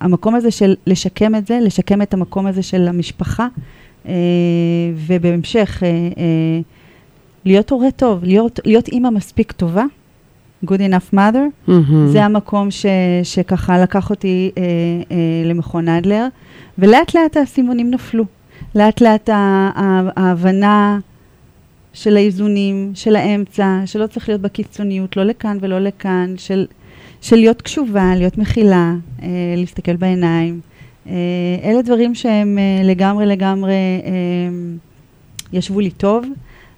[0.01, 3.49] המקום הזה של לשקם את זה, לשקם את המקום הזה של המשפחה,
[4.05, 4.09] uh,
[5.07, 6.19] ובהמשך uh, uh,
[7.45, 9.85] להיות הורה טוב, להיות, להיות אימא מספיק טובה,
[10.67, 12.07] good enough mother, מהמם.
[12.07, 12.87] זה המקום ש,
[13.23, 14.63] שככה לקח אותי אה,
[15.11, 16.27] אה, למכון אדלר,
[16.79, 18.25] ולאט לאט האסימונים נפלו.
[18.75, 19.31] לאט לאט
[20.17, 20.99] ההבנה
[21.93, 26.67] של האיזונים, של האמצע, שלא צריך להיות בקיצוניות, לא לכאן ולא לכאן, של,
[27.21, 30.61] של להיות קשובה, להיות מכילה, אה, להסתכל בעיניים.
[31.07, 31.13] אה,
[31.65, 33.73] אלה דברים שהם אה, לגמרי לגמרי
[34.05, 34.11] אה,
[35.53, 36.27] ישבו לי טוב.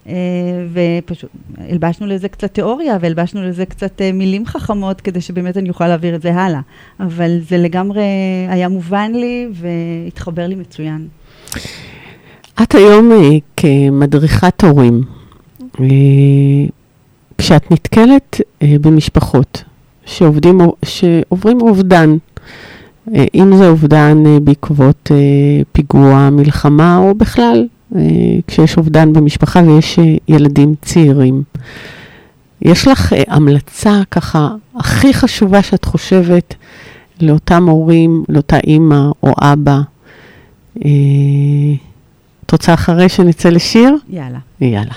[0.07, 0.13] אה,
[0.73, 5.89] ופשוט הלבשנו לזה קצת תיאוריה והלבשנו לזה קצת אה, מילים חכמות כדי שבאמת אני אוכל
[5.89, 6.61] להעביר את זה הלאה.
[7.01, 8.03] אבל זה לגמרי
[8.49, 11.09] היה מובן לי והתחבר לי מצוין.
[12.63, 15.03] את היום אה, כמדריכת הורים,
[15.81, 15.87] אה,
[17.39, 19.65] כשאת נתקלת אה, במשפחות
[20.05, 22.17] שעובדים, שעוברים אובדן,
[23.35, 25.11] אם זה אובדן בעקבות
[25.73, 27.67] פיגוע, מלחמה, או בכלל
[28.47, 31.43] כשיש אובדן במשפחה ויש ילדים צעירים.
[32.63, 36.55] יש לך המלצה ככה הכי חשובה שאת חושבת
[37.21, 39.81] לאותם הורים, לאותה אימא או אבא?
[42.53, 43.97] את רוצה אחרי שנצא לשיר?
[44.11, 44.39] יאללה.
[44.61, 44.95] יאללה.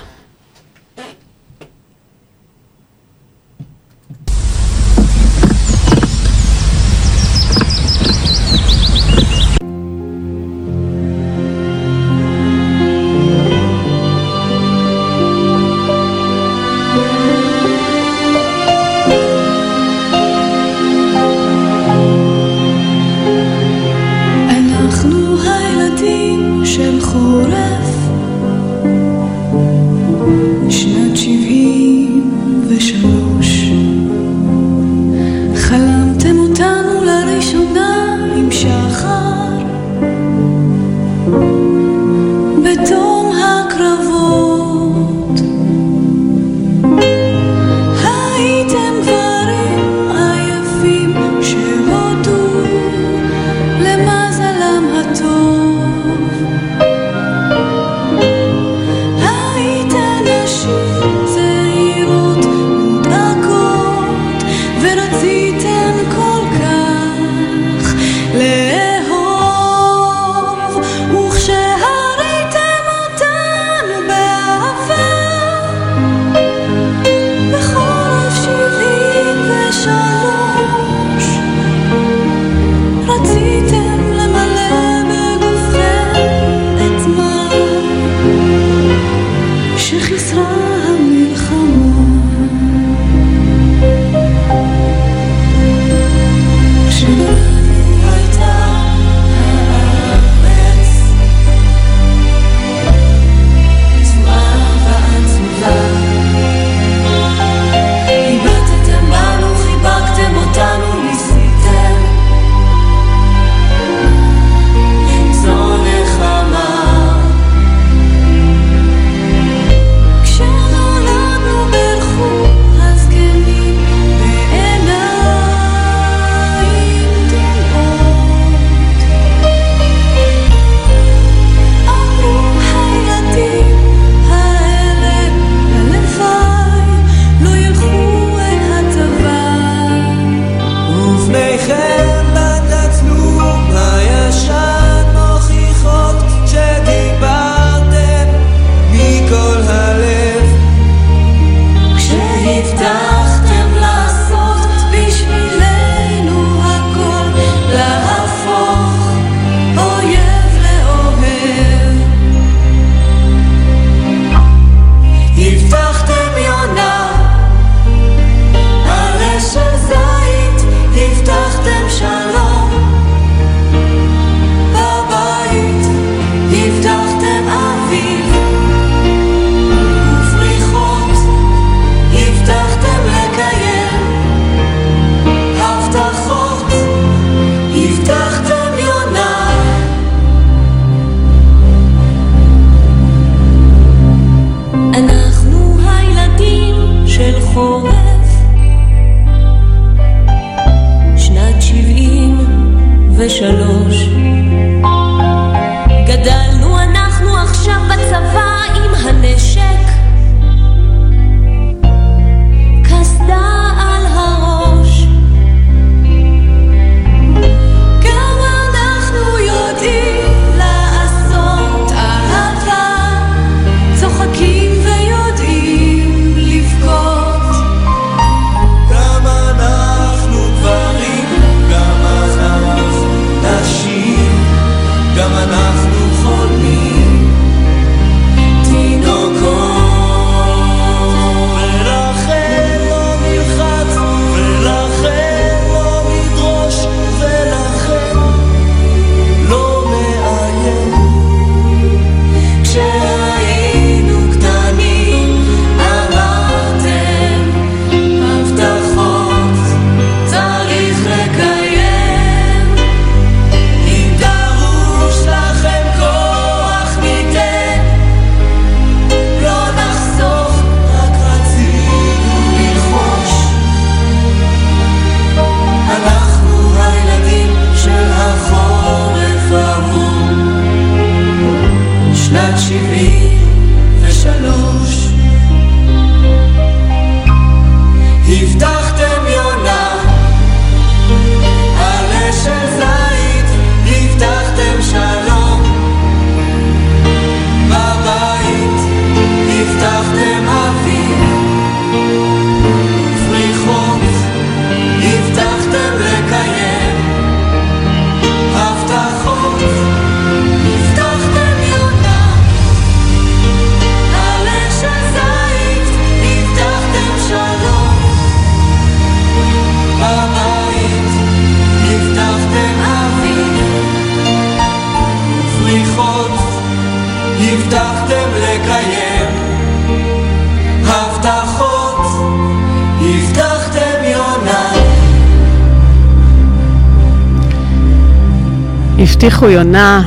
[339.16, 340.02] הבטיחו יונה,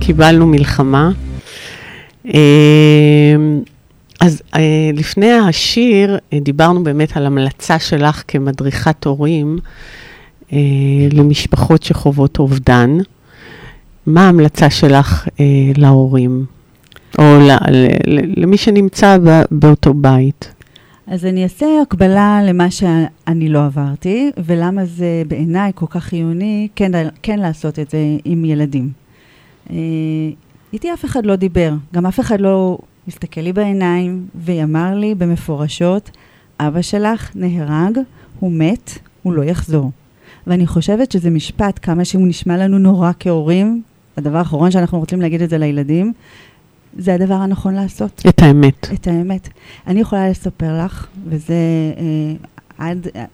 [0.00, 1.10] קיבלנו מלחמה.
[2.26, 3.36] אה,
[4.20, 4.60] אז אה,
[4.94, 9.58] לפני השיר אה, דיברנו באמת על המלצה שלך כמדריכת הורים
[11.12, 12.98] למשפחות שחוות אובדן.
[14.06, 15.28] מה ההמלצה שלך
[15.76, 16.44] להורים,
[17.18, 17.24] או
[18.36, 19.16] למי שנמצא
[19.50, 20.53] באותו בית?
[21.06, 26.92] אז אני אעשה הקבלה למה שאני לא עברתי, ולמה זה בעיניי כל כך חיוני כן,
[27.22, 28.90] כן לעשות את זה עם ילדים.
[30.72, 36.10] איתי אף אחד לא דיבר, גם אף אחד לא הסתכל לי בעיניים ואמר לי במפורשות,
[36.60, 37.98] אבא שלך נהרג,
[38.40, 39.90] הוא מת, הוא לא יחזור.
[40.46, 43.82] ואני חושבת שזה משפט, כמה שהוא נשמע לנו נורא כהורים,
[44.16, 46.12] הדבר האחרון שאנחנו רוצים להגיד את זה לילדים,
[46.98, 48.22] זה הדבר הנכון לעשות.
[48.28, 48.88] את האמת.
[48.94, 49.48] את האמת.
[49.86, 51.54] אני יכולה לספר לך, וזה
[51.96, 52.34] אה,
[52.78, 53.24] עד, אה,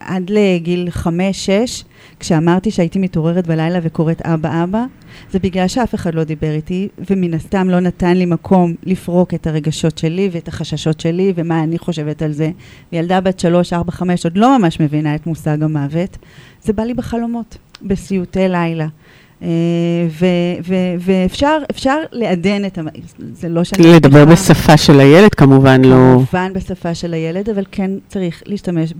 [0.00, 1.84] עד לגיל חמש-שש,
[2.20, 4.84] כשאמרתי שהייתי מתעוררת בלילה וקוראת אבא אבא,
[5.30, 9.46] זה בגלל שאף אחד לא דיבר איתי, ומן הסתם לא נתן לי מקום לפרוק את
[9.46, 12.50] הרגשות שלי ואת החששות שלי ומה אני חושבת על זה.
[12.92, 16.18] ילדה בת שלוש, ארבע, חמש, עוד לא ממש מבינה את מושג המוות.
[16.62, 18.86] זה בא לי בחלומות, בסיוטי לילה.
[19.40, 19.44] Uh,
[21.00, 22.82] ואפשר לעדן את ה...
[23.32, 23.86] זה לא שאני...
[23.86, 25.96] לדבר בשפה של הילד, כמובן לא...
[26.12, 28.94] כמובן בשפה של הילד, אבל כן צריך להשתמש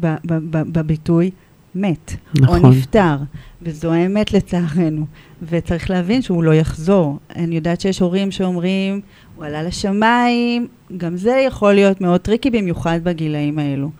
[0.44, 1.30] בביטוי
[1.74, 2.64] מת, נכון.
[2.64, 3.16] או נפטר,
[3.62, 5.06] וזו האמת לצערנו,
[5.42, 7.18] וצריך להבין שהוא לא יחזור.
[7.36, 9.00] אני יודעת שיש הורים שאומרים,
[9.36, 13.90] הוא עלה לשמיים, גם זה יכול להיות מאוד טריקי, במיוחד בגילאים האלו.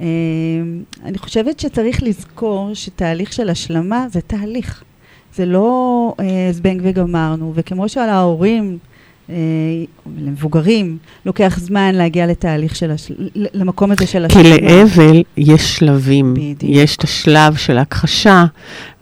[0.00, 0.04] אמ,
[1.04, 4.84] אני חושבת שצריך לזכור שתהליך של השלמה זה תהליך.
[5.34, 8.78] זה לא אה, זבנג וגמרנו, וכמו שעל ההורים
[10.18, 13.12] למבוגרים, לוקח זמן להגיע לתהליך של, הש...
[13.34, 14.44] למקום הזה של השלמה.
[14.44, 16.34] כי לאבל יש שלבים.
[16.34, 16.62] בדיוק.
[16.62, 18.44] יש את השלב של ההכחשה,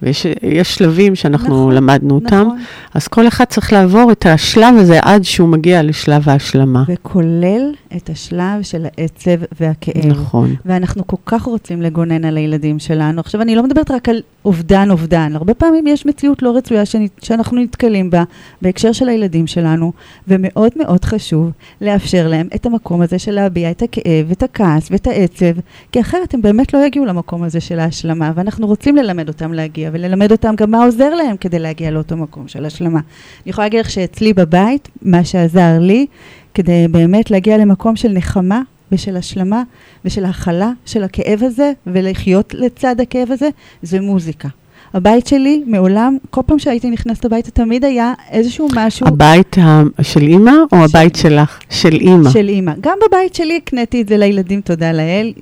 [0.01, 0.27] ויש
[0.63, 2.41] שלבים שאנחנו נכון, למדנו אותם.
[2.41, 2.59] נכון.
[2.93, 6.83] אז כל אחד צריך לעבור את השלב הזה עד שהוא מגיע לשלב ההשלמה.
[6.87, 10.05] וכולל את השלב של העצב והכאב.
[10.05, 10.55] נכון.
[10.65, 13.19] ואנחנו כל כך רוצים לגונן על הילדים שלנו.
[13.19, 15.35] עכשיו, אני לא מדברת רק על אובדן אובדן.
[15.35, 16.83] הרבה פעמים יש מציאות לא רצויה
[17.21, 18.23] שאנחנו נתקלים בה
[18.61, 19.93] בהקשר של הילדים שלנו,
[20.27, 25.07] ומאוד מאוד חשוב לאפשר להם את המקום הזה של להביע את הכאב, את הכעס ואת
[25.07, 25.59] העצב,
[25.91, 29.89] כי אחרת הם באמת לא יגיעו למקום הזה של ההשלמה, ואנחנו רוצים ללמד אותם להגיע,
[29.93, 32.99] וללמד אותם גם מה עוזר להם כדי להגיע לאותו מקום של השלמה.
[32.99, 36.05] אני יכולה להגיד לך שאצלי בבית, מה שעזר לי,
[36.53, 39.63] כדי באמת להגיע למקום של נחמה ושל השלמה
[40.05, 43.49] ושל הכלה של הכאב הזה ולחיות לצד הכאב הזה,
[43.81, 44.47] זה מוזיקה.
[44.93, 49.07] הבית שלי מעולם, כל פעם שהייתי נכנסת הביתה, תמיד היה איזשהו משהו...
[49.07, 49.55] הבית
[50.01, 50.83] של אימא או של...
[50.83, 51.59] הבית שלך?
[51.69, 52.29] של אימא.
[52.29, 52.73] של אימא.
[52.81, 55.33] גם בבית שלי הקניתי את זה לילדים, תודה לאל,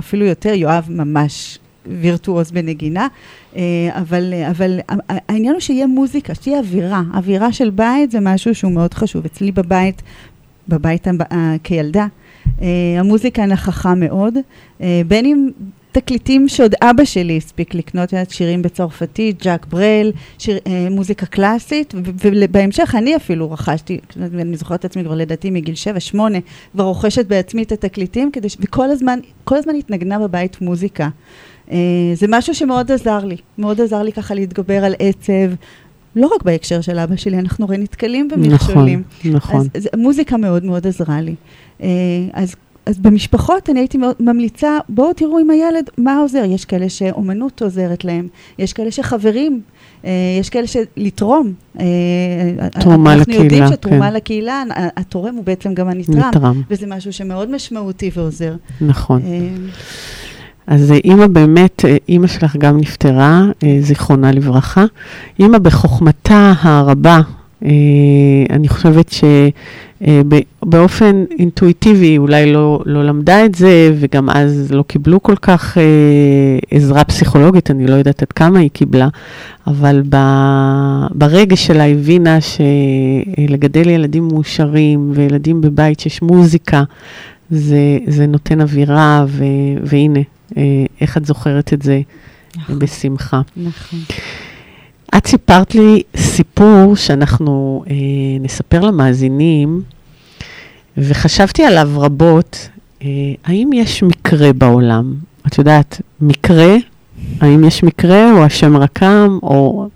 [0.00, 3.08] אפילו יותר, יואב ממש וירטואוז בנגינה,
[3.56, 4.78] אה, אבל, אבל
[5.08, 7.02] העניין הוא שיהיה מוזיקה, שתהיה אווירה.
[7.14, 9.24] אווירה של בית זה משהו שהוא מאוד חשוב.
[9.24, 10.02] אצלי בבית,
[10.68, 11.06] בבית
[11.64, 12.06] כילדה,
[12.62, 12.66] אה,
[12.98, 14.34] המוזיקה נכחה מאוד,
[14.80, 15.48] אה, בין אם
[15.94, 22.94] תקליטים שעוד אבא שלי הספיק לקנות, שירים בצרפתית, ג'אק ברל, שיר, אה, מוזיקה קלאסית, ובהמשך
[22.98, 25.74] אני אפילו רכשתי, אני זוכרת את עצמי כבר לדעתי מגיל
[26.14, 26.18] 7-8,
[26.72, 28.56] כבר רוכשת בעצמי את התקליטים, כדי ש...
[28.60, 31.08] וכל הזמן, כל הזמן התנגנה בבית מוזיקה.
[31.70, 31.76] אה,
[32.14, 35.54] זה משהו שמאוד עזר לי, מאוד עזר לי ככה להתגבר על עצב,
[36.16, 39.02] לא רק בהקשר של אבא שלי, אנחנו הרי נתקלים במכשולים.
[39.18, 39.60] נכון, נכון.
[39.60, 41.34] אז, אז מוזיקה מאוד מאוד עזרה לי.
[41.82, 41.88] אה,
[42.32, 42.54] אז
[42.86, 46.44] אז במשפחות אני הייתי ממליצה, בואו תראו עם הילד מה עוזר.
[46.48, 48.28] יש כאלה שאומנות עוזרת להם,
[48.58, 49.60] יש כאלה שחברים,
[50.04, 50.10] אה,
[50.40, 51.52] יש כאלה שלתרום.
[51.80, 51.84] אה,
[52.70, 54.14] תרומה אנחנו לקהילה, אנחנו יודעים שתרומה כן.
[54.14, 54.62] לקהילה,
[54.96, 56.18] התורם הוא בעצם גם הנתרם.
[56.18, 56.62] נתרם.
[56.70, 58.54] וזה משהו שמאוד משמעותי ועוזר.
[58.80, 59.22] נכון.
[59.26, 59.48] אה,
[60.66, 63.44] אז אימא באמת, אימא שלך גם נפטרה,
[63.80, 64.84] זיכרונה לברכה.
[65.38, 67.20] אימא בחוכמתה הרבה,
[68.50, 69.24] אני חושבת ש...
[70.06, 70.20] אה,
[70.62, 75.82] באופן אינטואיטיבי אולי לא, לא למדה את זה, וגם אז לא קיבלו כל כך אה,
[76.70, 79.08] עזרה פסיכולוגית, אני לא יודעת עד כמה היא קיבלה,
[79.66, 80.16] אבל ב,
[81.10, 86.82] ברגש שלה הבינה שלגדל ילדים מאושרים וילדים בבית שיש מוזיקה,
[87.50, 89.44] זה, זה נותן אווירה, ו,
[89.84, 90.20] והנה,
[90.56, 90.62] אה,
[91.00, 92.00] איך את זוכרת את זה
[92.56, 92.78] נכון.
[92.78, 93.40] בשמחה.
[93.56, 93.98] נכון.
[95.16, 97.94] את סיפרת לי סיפור שאנחנו אה,
[98.40, 99.82] נספר למאזינים,
[100.98, 102.68] וחשבתי עליו רבות,
[103.02, 103.08] אה,
[103.44, 105.14] האם יש מקרה בעולם?
[105.46, 106.74] את יודעת, מקרה,
[107.40, 109.88] האם יש מקרה או השם רקם, או...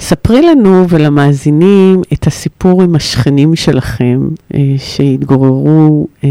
[0.00, 6.28] ספרי לנו ולמאזינים את הסיפור עם השכנים שלכם אה, שהתגוררו אה,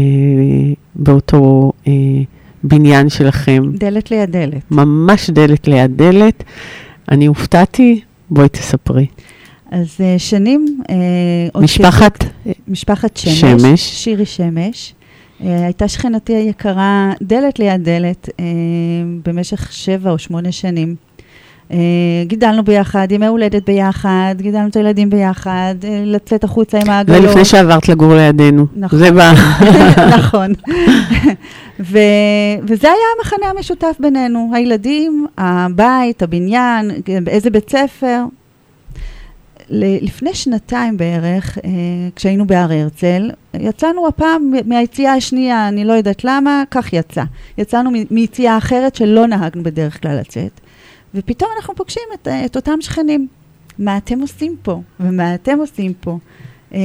[0.94, 1.92] באותו אה,
[2.62, 3.62] בניין שלכם.
[3.74, 4.62] דלת ליד דלת.
[4.70, 6.44] ממש דלת ליד דלת.
[7.10, 9.06] אני הופתעתי, בואי תספרי.
[9.70, 10.82] אז אה, שנים...
[11.52, 12.24] עוד משפחת
[12.68, 13.40] משפחת שמש.
[13.40, 13.80] שמש.
[13.80, 14.94] שירי שמש.
[15.44, 18.44] אה, הייתה שכנתי היקרה דלת ליד דלת אה,
[19.24, 20.94] במשך שבע או שמונה שנים.
[21.72, 21.76] אה,
[22.26, 27.24] גידלנו ביחד, ימי הולדת ביחד, גידלנו את הילדים ביחד, אה, לצאת החוצה עם זה העגלות.
[27.24, 28.66] לפני שעברת לגור לידינו.
[28.76, 28.98] נכון.
[28.98, 29.32] זה בא.
[30.18, 30.52] נכון.
[31.80, 36.90] ו- וזה היה המחנה המשותף בינינו, הילדים, הבית, הבניין,
[37.26, 38.24] איזה בית ספר.
[39.72, 41.70] לפני שנתיים בערך, אה,
[42.16, 47.24] כשהיינו בהר הרצל, יצאנו הפעם מהיציאה השנייה, אני לא יודעת למה, כך יצא.
[47.58, 50.60] יצאנו מיציאה אחרת שלא נהגנו בדרך כלל לצאת,
[51.14, 53.28] ופתאום אנחנו פוגשים את, אה, את אותם שכנים.
[53.78, 54.80] מה אתם עושים פה?
[55.00, 56.18] ומה אתם עושים פה?
[56.74, 56.80] אה,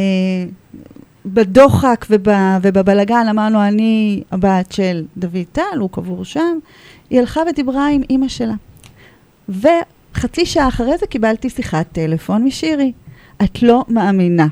[1.26, 2.28] בדוחק וב,
[2.62, 6.58] ובבלגן אמרנו, אני הבת של דוד טל, הוא קבור שם.
[7.10, 8.54] היא הלכה ודיברה עם אימא שלה.
[10.16, 12.92] וחצי שעה אחרי זה קיבלתי שיחת טלפון משירי.
[13.44, 14.48] את לא מאמינה.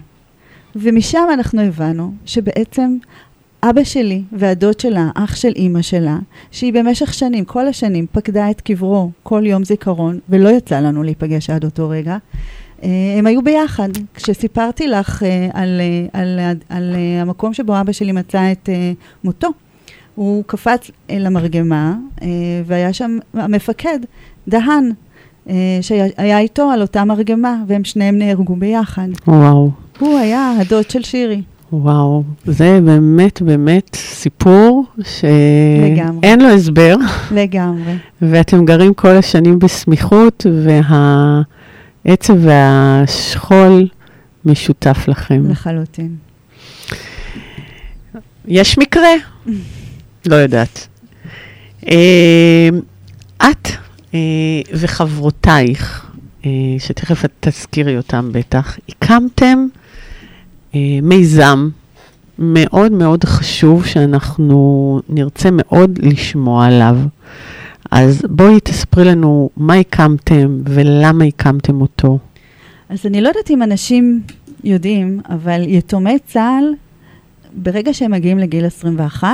[0.76, 2.98] ומשם אנחנו הבנו שבעצם
[3.64, 6.18] אבא שלי והדוד שלה, אח של אימא שלה,
[6.52, 11.50] שהיא במשך שנים, כל השנים, פקדה את קברו כל יום זיכרון, ולא יצא לנו להיפגש
[11.50, 12.18] עד אותו רגע,
[12.84, 13.90] אה, הם היו ביחד.
[14.14, 18.70] כשסיפרתי לך אה, על, אה, על, על, על המקום שבו אבא שלי מצא את
[19.24, 19.50] מותו,
[20.16, 20.92] הוא קפץ
[22.22, 22.28] אה,
[22.66, 24.00] והיה שם המפקד,
[24.48, 24.92] דהן,
[25.82, 29.08] שהיה איתו על אותה מרגמה, והם שניהם נהרגו ביחד.
[29.28, 31.42] וואו, הוא היה הדוד של שירי.
[31.74, 32.24] וואו.
[32.46, 34.86] זה באמת באמת סיפור.
[35.04, 36.96] שאין לו הסבר,
[37.32, 37.94] לגמרי.
[38.22, 40.46] ואתם גרים כל השנים בסמיכות,
[42.06, 43.88] והעצב והשכול
[44.46, 45.44] משותף לכם.
[45.50, 46.16] לחלוטין.
[48.48, 49.10] יש מקרה?
[50.26, 50.88] לא יודעת.
[51.88, 52.70] אה,
[53.38, 53.83] את אה,
[54.74, 56.12] וחברותייך,
[56.46, 56.50] אה,
[56.80, 59.68] שתכף את תזכירי אותם בטח, הקמתם
[60.76, 61.70] אה, מיזם
[62.40, 66.98] מאוד מאוד חשוב שאנחנו נרצה מאוד לשמוע עליו.
[67.92, 72.20] אז בואי תספרי לנו מה הקמתם ולמה הקמתם אותו.
[72.90, 74.22] אז אני לא יודעת אם אנשים
[74.64, 76.74] יודעים, אבל יתומי צה"ל,
[77.56, 79.28] ברגע שהם מגיעים לגיל 21,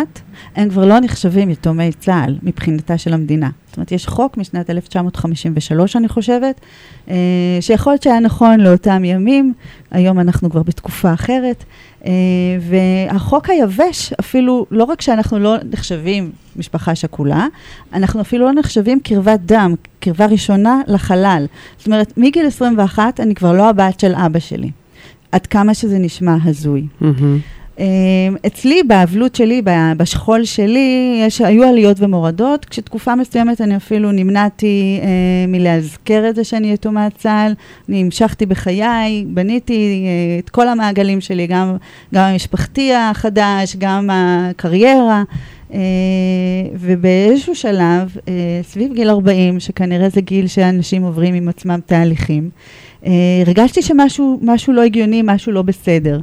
[0.55, 3.49] הם כבר לא נחשבים יתומי צה"ל מבחינתה של המדינה.
[3.67, 6.61] זאת אומרת, יש חוק משנת 1953, אני חושבת,
[7.09, 7.15] אה,
[7.61, 9.53] שיכול להיות שהיה נכון לאותם ימים,
[9.91, 11.63] היום אנחנו כבר בתקופה אחרת,
[12.05, 12.11] אה,
[12.61, 17.47] והחוק היבש, אפילו, לא רק שאנחנו לא נחשבים משפחה שכולה,
[17.93, 21.45] אנחנו אפילו לא נחשבים קרבת דם, קרבה ראשונה לחלל.
[21.77, 24.71] זאת אומרת, מגיל 21 אני כבר לא הבת של אבא שלי.
[25.31, 26.87] עד כמה שזה נשמע הזוי.
[27.01, 27.39] מהמם.
[27.79, 27.85] אה,
[28.47, 29.61] אצלי, באבלות שלי,
[29.97, 32.65] בשכול שלי, יש, היו עליות ומורדות.
[32.65, 35.07] כשתקופה מסוימת אני אפילו נמנעתי אה,
[35.47, 37.53] מלהזכר את זה שאני יתומת צה"ל.
[37.89, 41.77] אני המשכתי בחיי, בניתי אה, את כל המעגלים שלי, גם,
[42.13, 45.23] גם המשפחתי החדש, גם הקריירה.
[45.73, 45.79] אה,
[46.73, 52.49] ובאיזשהו שלב, אה, סביב גיל 40, שכנראה זה גיל שאנשים עוברים עם עצמם תהליכים,
[53.05, 53.11] אה,
[53.45, 56.19] הרגשתי שמשהו משהו לא הגיוני, משהו לא בסדר.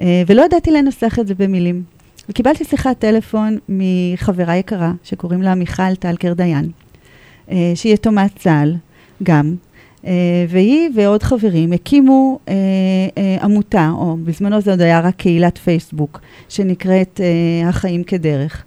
[0.00, 1.82] אה, ולא ידעתי לנסח את זה במילים.
[2.28, 6.70] וקיבלתי שיחת טלפון מחברה יקרה, שקוראים לה מיכל טלקר דיין,
[7.50, 8.76] אה, שהיא יתומת צה"ל
[9.22, 9.54] גם,
[10.06, 10.12] אה,
[10.48, 12.38] והיא ועוד חברים הקימו
[13.40, 17.20] עמותה, או בזמנו זה עוד היה רק קהילת פייסבוק, שנקראת
[17.64, 18.64] החיים כדרך.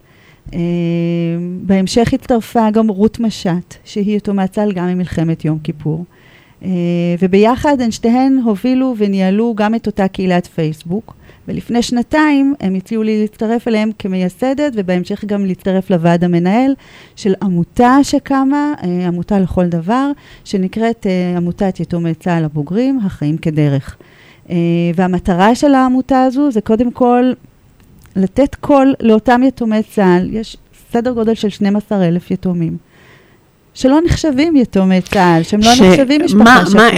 [1.61, 6.05] בהמשך הצטרפה גם רות משט, שהיא יתומת צה"ל גם ממלחמת יום כיפור.
[7.19, 11.15] וביחד הן שתיהן הובילו וניהלו גם את אותה קהילת פייסבוק.
[11.47, 16.73] ולפני שנתיים הם הציעו לי להצטרף אליהם כמייסדת, ובהמשך גם להצטרף לוועד המנהל
[17.15, 20.11] של עמותה שקמה, אה, עמותה לכל דבר,
[20.45, 23.97] שנקראת אה, עמותת יתומי צה"ל הבוגרים, החיים כדרך.
[24.49, 24.55] אה,
[24.95, 27.31] והמטרה של העמותה הזו זה קודם כל
[28.15, 30.29] לתת קול לאותם יתומי צה"ל.
[30.31, 30.57] יש
[30.91, 32.77] סדר גודל של 12,000 יתומים.
[33.73, 36.89] שלא נחשבים יתומי צה"ל, שהם לא ש- נחשבים משפחה שכולה.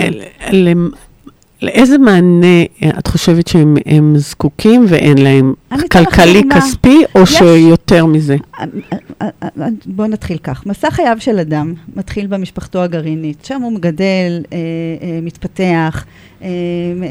[1.65, 5.53] לאיזה מענה אה, את חושבת שהם הם זקוקים ואין להם?
[5.91, 6.41] כלכלי.
[6.55, 7.29] כספי, או יש.
[7.29, 8.37] שיותר מזה?
[9.85, 10.65] בואו נתחיל כך.
[10.65, 13.45] מסע חייו של אדם מתחיל במשפחתו הגרעינית.
[13.45, 14.57] שם הוא מגדל, אה,
[15.01, 16.05] אה, מתפתח,
[16.41, 16.49] אה,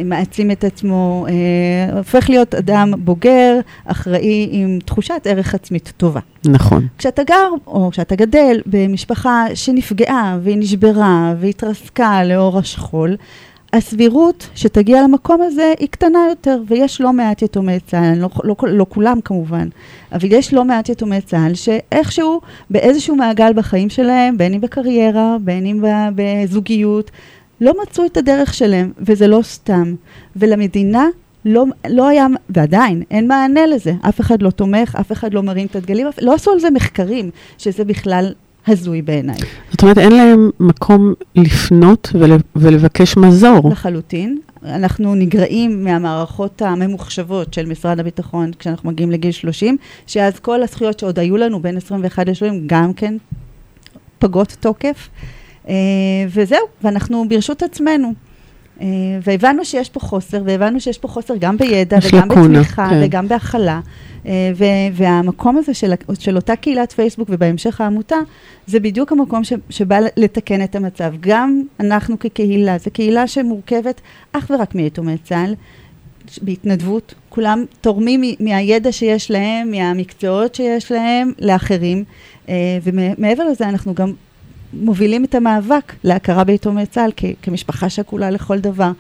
[0.05, 6.21] מעצים את עצמו, אה, הופך להיות אדם בוגר, אחראי, עם תחושת ערך עצמית טובה.
[6.47, 6.87] נכון.
[6.99, 13.17] כשאתה גר, או כשאתה גדל במשפחה שנפגעה והיא נשברה והתרסקה לאור השכול,
[13.75, 18.87] הסבירות שתגיע למקום הזה היא קטנה יותר, ויש לא מעט יתומי צה"ל, לא, לא, לא
[18.89, 19.69] כולם כמובן,
[20.13, 25.67] אבל יש לא מעט יתומי צה"ל שאיכשהו באיזשהו מעגל בחיים שלהם, בין אם בקריירה, בין
[25.67, 27.11] אם בזוגיות,
[27.61, 29.95] לא מצאו את הדרך שלהם, וזה לא סתם.
[30.37, 31.07] ולמדינה
[31.45, 33.93] לא, לא היה, ועדיין, אין מענה לזה.
[34.09, 36.71] אף אחד לא תומך, אף אחד לא מרים את הדגלים, אף- לא עשו על זה
[36.71, 38.33] מחקרים, שזה בכלל
[38.67, 39.37] הזוי בעיניי.
[39.71, 43.71] זאת אומרת, אין להם מקום לפנות ול, ולבקש מזור.
[43.71, 44.39] לחלוטין.
[44.65, 51.19] אנחנו נגרעים מהמערכות הממוחשבות של משרד הביטחון כשאנחנו מגיעים לגיל 30, שאז כל הזכויות שעוד
[51.19, 53.15] היו לנו בין 21 ל-30 גם כן
[54.19, 55.09] פגות תוקף.
[55.69, 55.75] אה,
[56.29, 58.13] וזהו, ואנחנו ברשות עצמנו.
[58.81, 58.87] אה,
[59.23, 63.01] והבנו שיש פה חוסר, והבנו שיש פה חוסר גם בידע וגם לקונה, בתמיכה כן.
[63.05, 63.81] וגם בהכלה.
[64.27, 68.17] אה, ו- והמקום הזה של, של אותה קהילת פייסבוק ובהמשך העמותה,
[68.67, 71.13] זה בדיוק המקום ש- שבא לתקן את המצב.
[71.21, 74.01] גם אנחנו כקהילה, זו קהילה שמורכבת
[74.33, 75.55] אך ורק מיתומי צה"ל,
[76.43, 82.05] בהתנדבות, כולם תורמים מ- מהידע שיש להם, מהמקצועות שיש להם, לאחרים.
[82.49, 84.13] אה, ומעבר לזה, אנחנו גם
[84.73, 88.91] מובילים את המאבק להכרה ביתומי צה"ל כ- כמשפחה שכולה לכל דבר.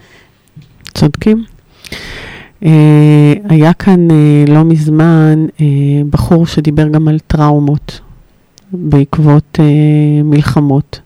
[0.95, 1.45] צודקים.
[2.63, 2.67] Uh,
[3.49, 5.61] היה כאן uh, לא מזמן uh,
[6.11, 8.01] בחור שדיבר גם על טראומות
[8.73, 9.59] בעקבות
[10.25, 11.01] מלחמות.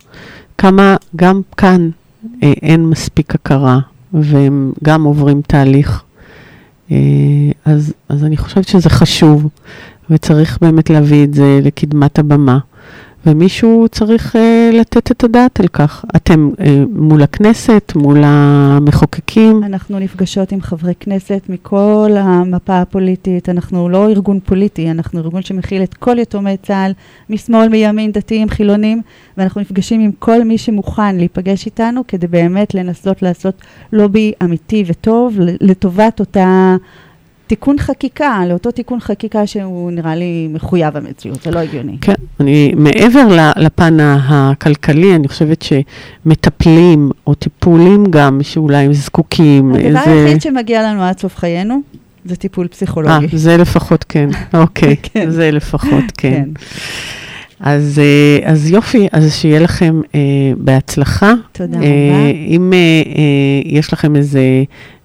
[0.59, 1.91] כמה גם כאן
[2.43, 3.79] אין מספיק הכרה
[4.13, 6.03] והם גם עוברים תהליך.
[7.65, 9.49] אז, אז אני חושבת שזה חשוב
[10.11, 12.59] וצריך באמת להביא את זה לקדמת הבמה.
[13.29, 14.39] ומישהו צריך uh,
[14.75, 16.05] לתת את הדעת על כך.
[16.17, 19.65] אתם uh, מול הכנסת, מול המחוקקים.
[19.65, 23.49] אנחנו נפגשות עם חברי כנסת מכל המפה הפוליטית.
[23.49, 26.93] אנחנו לא ארגון פוליטי, אנחנו ארגון שמכיל את כל יתומי צה"ל,
[27.31, 29.03] משמאל, מימין, דתיים, חילונים,
[29.37, 33.55] ואנחנו נפגשים עם כל מי שמוכן להיפגש איתנו כדי באמת לנסות לעשות
[33.93, 36.77] לובי אמיתי וטוב לטובת אותה
[37.49, 41.97] תיקון חקיקה, לאותו תיקון חקיקה שהוא נראה לי מחויב המציאות, זה לא הגיוני.
[42.01, 49.75] כן, אני, מעבר לפן הכלכלי, אני חושבת שמטפלים או טיפולים גם, שאולי הם זקוקים.
[49.75, 51.81] הדבר היחיד שמגיע לנו עד סוף חיינו,
[52.25, 53.39] זה טיפול אה, פסיכולוגי.
[53.39, 54.29] זה לפחות כן,
[54.63, 55.31] אוקיי, כן.
[55.31, 56.31] זה לפחות כן.
[56.33, 56.45] כן.
[57.61, 60.21] אז, אה, אז יופי, אז שיהיה לכם אה,
[60.57, 61.33] בהצלחה.
[61.53, 62.31] תודה אה, רבה.
[62.47, 64.41] אם אה, אה, יש לכם איזה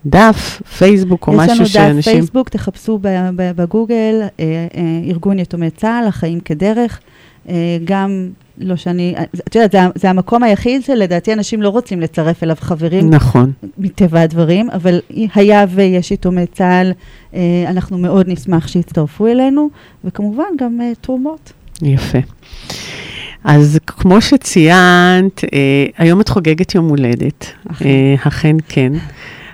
[0.06, 2.14] דף, פייסבוק או משהו יש לנו דף שאנשים...
[2.14, 3.00] פייסבוק, תחפשו
[3.36, 4.46] בגוגל, אה,
[4.76, 7.00] אה, ארגון יתומי צה"ל, החיים כדרך.
[7.50, 12.02] אה, גם, לא שאני, אה, את יודעת, זה, זה המקום היחיד שלדעתי אנשים לא רוצים
[12.02, 13.52] לצרף אליו חברים, נכון.
[13.78, 15.00] מטבע הדברים, אבל
[15.36, 16.92] היה ויש יתומי צה"ל,
[17.34, 19.70] אה, אנחנו מאוד נשמח שיצטרפו אלינו,
[20.04, 21.54] וכמובן גם אה, תרומות.
[21.82, 22.20] יפה.
[23.44, 27.46] אז כמו שציינת, אה, היום את חוגגת יום הולדת.
[27.72, 27.86] אכן.
[27.86, 28.94] אה, אכן כן.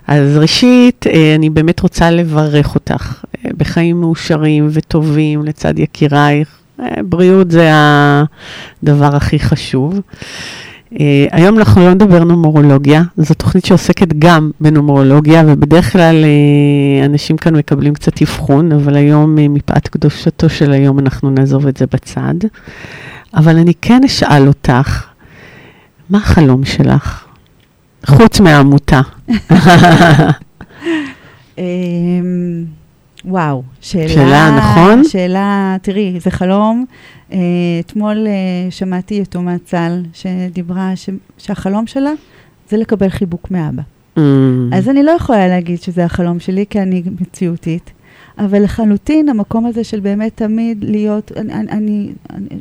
[0.10, 6.50] אז ראשית, אה, אני באמת רוצה לברך אותך אה, בחיים מאושרים וטובים לצד יקירייך.
[6.80, 10.00] אה, בריאות זה הדבר הכי חשוב.
[11.00, 17.38] אה, היום אנחנו לא נדבר נומרולוגיה, זו תוכנית שעוסקת גם בנומרולוגיה, ובדרך כלל אה, אנשים
[17.38, 21.86] כאן מקבלים קצת אבחון, אבל היום, אה, מפאת קדושתו של היום, אנחנו נעזוב את זה
[21.94, 22.36] בצד.
[23.36, 25.06] אבל אני כן אשאל אותך,
[26.10, 27.29] מה החלום שלך?
[28.06, 29.02] חוץ מהעמותה.
[31.58, 31.64] אמ,
[33.26, 34.10] וואו, שאלה...
[34.10, 35.04] שאלה, נכון?
[35.04, 36.86] שאלה, תראי, זה חלום.
[37.32, 37.38] אה,
[37.80, 42.12] אתמול אה, שמעתי יתומת צה"ל שדיברה ש, שהחלום שלה
[42.70, 43.82] זה לקבל חיבוק מאבא.
[44.18, 44.20] Mm,
[44.74, 47.92] אז אני לא יכולה להגיד שזה החלום שלי, כי אני מציאותית,
[48.40, 52.12] אבל לחלוטין המקום הזה של באמת תמיד להיות, אני, אני, אני,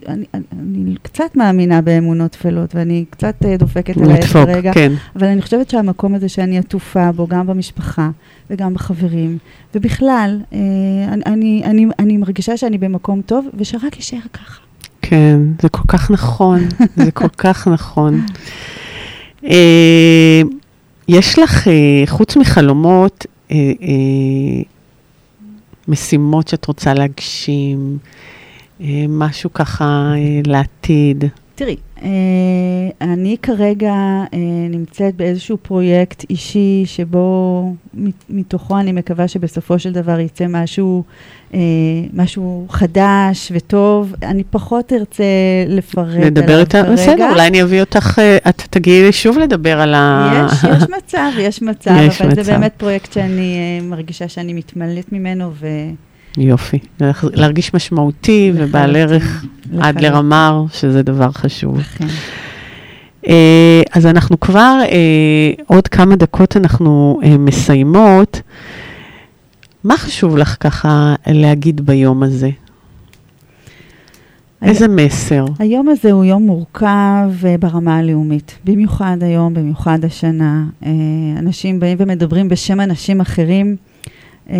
[0.08, 4.72] אני, אני, אני, קצת מאמינה באמונות טפלות, ואני קצת אה, דופקת על העץ לדפוק, כרגע.
[4.72, 4.92] כן.
[5.16, 8.10] אבל אני חושבת שהמקום הזה שאני עטופה בו, גם במשפחה
[8.50, 9.38] וגם בחברים,
[9.74, 10.58] ובכלל, אה,
[11.12, 14.60] אני, אני, אני, אני מרגישה שאני במקום טוב, ושרק יישאר ככה.
[15.02, 16.60] כן, זה כל כך נכון,
[17.04, 18.26] זה כל כך נכון.
[19.44, 20.42] אה,
[21.08, 24.77] יש לך, אה, חוץ מחלומות, אה, אה,
[25.88, 27.98] משימות שאת רוצה להגשים,
[28.80, 29.84] אה, משהו ככה
[30.14, 31.24] אה, לעתיד.
[31.54, 31.76] תראי,
[33.00, 33.94] אני כרגע
[34.70, 37.74] נמצאת באיזשהו פרויקט אישי שבו
[38.30, 41.02] מתוכו אני מקווה שבסופו של דבר יצא משהו,
[42.12, 44.14] משהו חדש וטוב.
[44.22, 45.24] אני פחות ארצה
[45.68, 46.30] לפרט עליו כרגע.
[46.30, 48.18] נדבר איתה, בסדר, אולי אני אביא אותך,
[48.48, 50.30] את תגיעי שוב לדבר על ה...
[50.52, 52.42] יש, יש מצב, יש מצב, יש אבל מצב.
[52.42, 55.66] זה באמת פרויקט שאני מרגישה שאני מתמלאת ממנו ו...
[56.40, 56.78] יופי.
[57.22, 59.44] להרגיש משמעותי ובעל ערך
[59.80, 61.78] עד לרמר, שזה דבר חשוב.
[63.28, 68.40] אה, אז אנחנו כבר, אה, עוד כמה דקות אנחנו אה, מסיימות.
[69.84, 72.50] מה חשוב לך ככה להגיד ביום הזה?
[74.62, 75.44] איזה מסר?
[75.58, 77.30] היום הזה הוא יום מורכב
[77.60, 80.64] ברמה הלאומית, במיוחד היום, במיוחד השנה.
[81.38, 83.76] אנשים באים ומדברים בשם אנשים אחרים.
[84.50, 84.56] אה,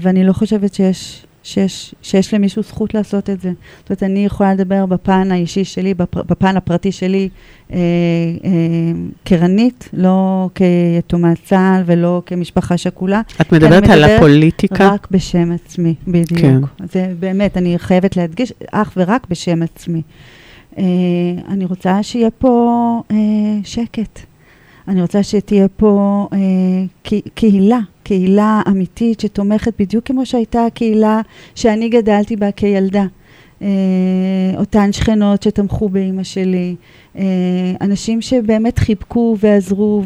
[0.00, 3.52] ואני לא חושבת שיש, שיש, שיש למישהו זכות לעשות את זה.
[3.78, 7.28] זאת אומרת, אני יכולה לדבר בפן האישי שלי, בפ, בפן הפרטי שלי,
[7.72, 7.76] אה,
[8.44, 8.50] אה,
[9.24, 13.20] כרנית, לא כיתומת צה"ל ולא כמשפחה שכולה.
[13.40, 14.88] את מדברת על הפוליטיקה?
[14.88, 16.40] רק בשם עצמי, בדיוק.
[16.40, 16.60] כן.
[16.92, 20.02] זה באמת, אני חייבת להדגיש, אך ורק בשם עצמי.
[20.78, 20.84] אה,
[21.48, 23.16] אני רוצה שיהיה פה אה,
[23.64, 24.20] שקט.
[24.88, 26.38] אני רוצה שתהיה פה אה,
[27.34, 31.20] קהילה, קהילה אמיתית שתומכת בדיוק כמו שהייתה הקהילה
[31.54, 33.04] שאני גדלתי בה כילדה.
[33.62, 33.68] אה,
[34.56, 36.76] אותן שכנות שתמכו באימא שלי,
[37.16, 37.24] אה,
[37.80, 40.02] אנשים שבאמת חיבקו ועזרו,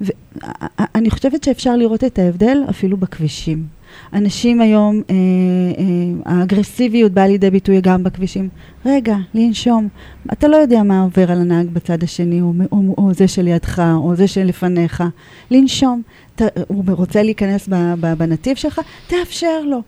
[0.00, 3.77] ואני חושבת שאפשר לראות את ההבדל אפילו בכבישים.
[4.12, 8.48] אנשים היום, אה, אה, האגרסיביות באה לידי ביטוי גם בכבישים.
[8.86, 9.88] רגע, לנשום.
[10.32, 14.16] אתה לא יודע מה עובר על הנהג בצד השני, או, או, או זה שלידך, או
[14.16, 15.04] זה שלפניך.
[15.50, 16.02] לנשום.
[16.34, 19.82] ת, הוא רוצה להיכנס ב, ב, בנתיב שלך, תאפשר לו.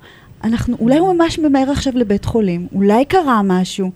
[0.44, 3.90] אנחנו, אולי הוא ממש ממהר עכשיו לבית חולים, אולי קרה משהו.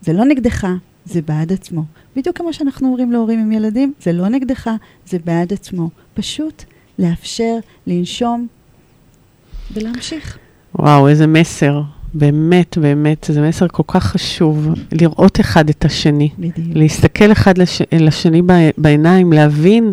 [0.00, 0.66] זה לא נגדך,
[1.04, 1.82] זה בעד עצמו.
[2.16, 4.70] בדיוק כמו שאנחנו אומרים להורים עם ילדים, זה לא נגדך,
[5.06, 5.90] זה בעד עצמו.
[6.14, 6.64] פשוט
[6.98, 8.46] לאפשר לנשום
[9.74, 10.38] ולהמשיך.
[10.74, 11.82] וואו, איזה מסר.
[12.14, 16.28] באמת, באמת, זה מסר כל כך חשוב, לראות אחד את השני.
[16.38, 16.68] בדיוק.
[16.74, 18.42] להסתכל אחד לש, לשני
[18.78, 19.92] בעיניים, להבין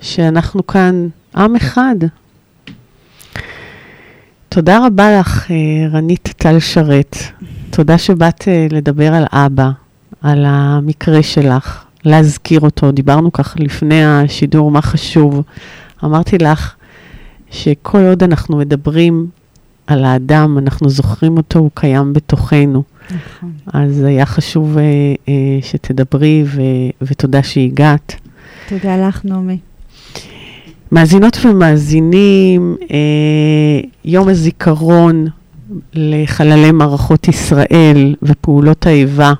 [0.00, 1.96] שאנחנו כאן עם אחד.
[4.48, 5.56] תודה רבה לך, אה,
[5.92, 7.16] רנית טל שרת.
[7.70, 9.70] תודה שבאת אה, לדבר על אבא,
[10.22, 12.92] על המקרה שלך, להזכיר אותו.
[12.92, 15.42] דיברנו ככה לפני השידור, מה חשוב.
[16.04, 16.74] אמרתי לך,
[17.56, 19.26] שכל עוד אנחנו מדברים
[19.86, 22.82] על האדם, אנחנו זוכרים אותו, הוא קיים בתוכנו.
[23.06, 23.52] נכון.
[23.72, 25.30] אז היה חשוב uh, uh,
[25.66, 26.60] שתדברי, ו-
[27.02, 28.14] ותודה שהגעת.
[28.68, 29.58] תודה לך, נעמי.
[30.92, 32.86] מאזינות ומאזינים, uh,
[34.04, 35.26] יום הזיכרון
[35.94, 39.32] לחללי מערכות ישראל ופעולות האיבה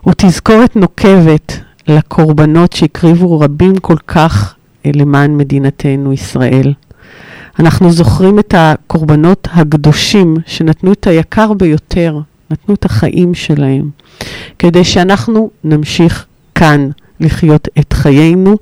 [0.00, 6.72] הוא תזכורת נוקבת לקורבנות שהקריבו רבים כל כך למען מדינתנו ישראל.
[7.60, 12.18] אנחנו זוכרים את הקורבנות הקדושים שנתנו את היקר ביותר,
[12.50, 13.90] נתנו את החיים שלהם,
[14.58, 16.88] כדי שאנחנו נמשיך כאן
[17.20, 18.56] לחיות את חיינו,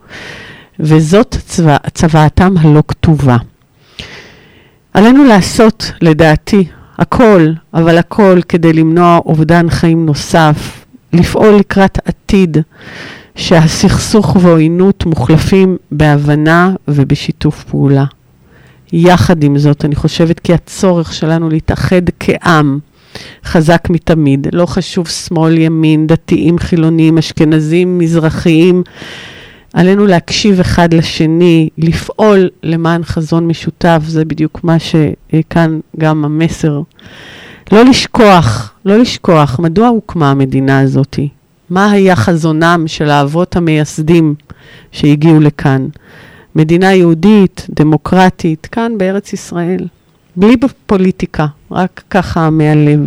[0.81, 3.37] וזאת צבא, צוואתם הלא כתובה.
[4.95, 6.65] עלינו לעשות, לדעתי,
[6.99, 12.57] הכל, אבל הכל כדי למנוע אובדן חיים נוסף, לפעול לקראת עתיד
[13.35, 18.05] שהסכסוך ועוינות מוחלפים בהבנה ובשיתוף פעולה.
[18.93, 22.79] יחד עם זאת, אני חושבת כי הצורך שלנו להתאחד כעם
[23.45, 24.47] חזק מתמיד.
[24.53, 28.83] לא חשוב שמאל, ימין, דתיים, חילונים, אשכנזים, מזרחיים.
[29.73, 36.81] עלינו להקשיב אחד לשני, לפעול למען חזון משותף, זה בדיוק מה שכאן גם המסר.
[37.73, 41.19] לא לשכוח, לא לשכוח, מדוע הוקמה המדינה הזאת?
[41.71, 44.35] מה היה חזונם של האבות המייסדים
[44.93, 45.89] שהגיעו לכאן?
[46.55, 49.87] מדינה יהודית, דמוקרטית, כאן בארץ ישראל,
[50.37, 53.01] בלי פוליטיקה, רק ככה מהלב.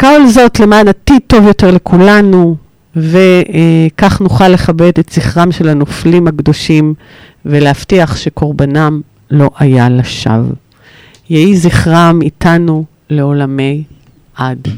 [0.00, 2.56] כל זאת למען עתיד טוב יותר לכולנו,
[2.96, 6.94] וכך נוכל לכבד את זכרם של הנופלים הקדושים
[7.44, 10.54] ולהבטיח שקורבנם לא היה לשווא.
[11.30, 13.82] יהי זכרם איתנו לעולמי
[14.36, 14.68] עד.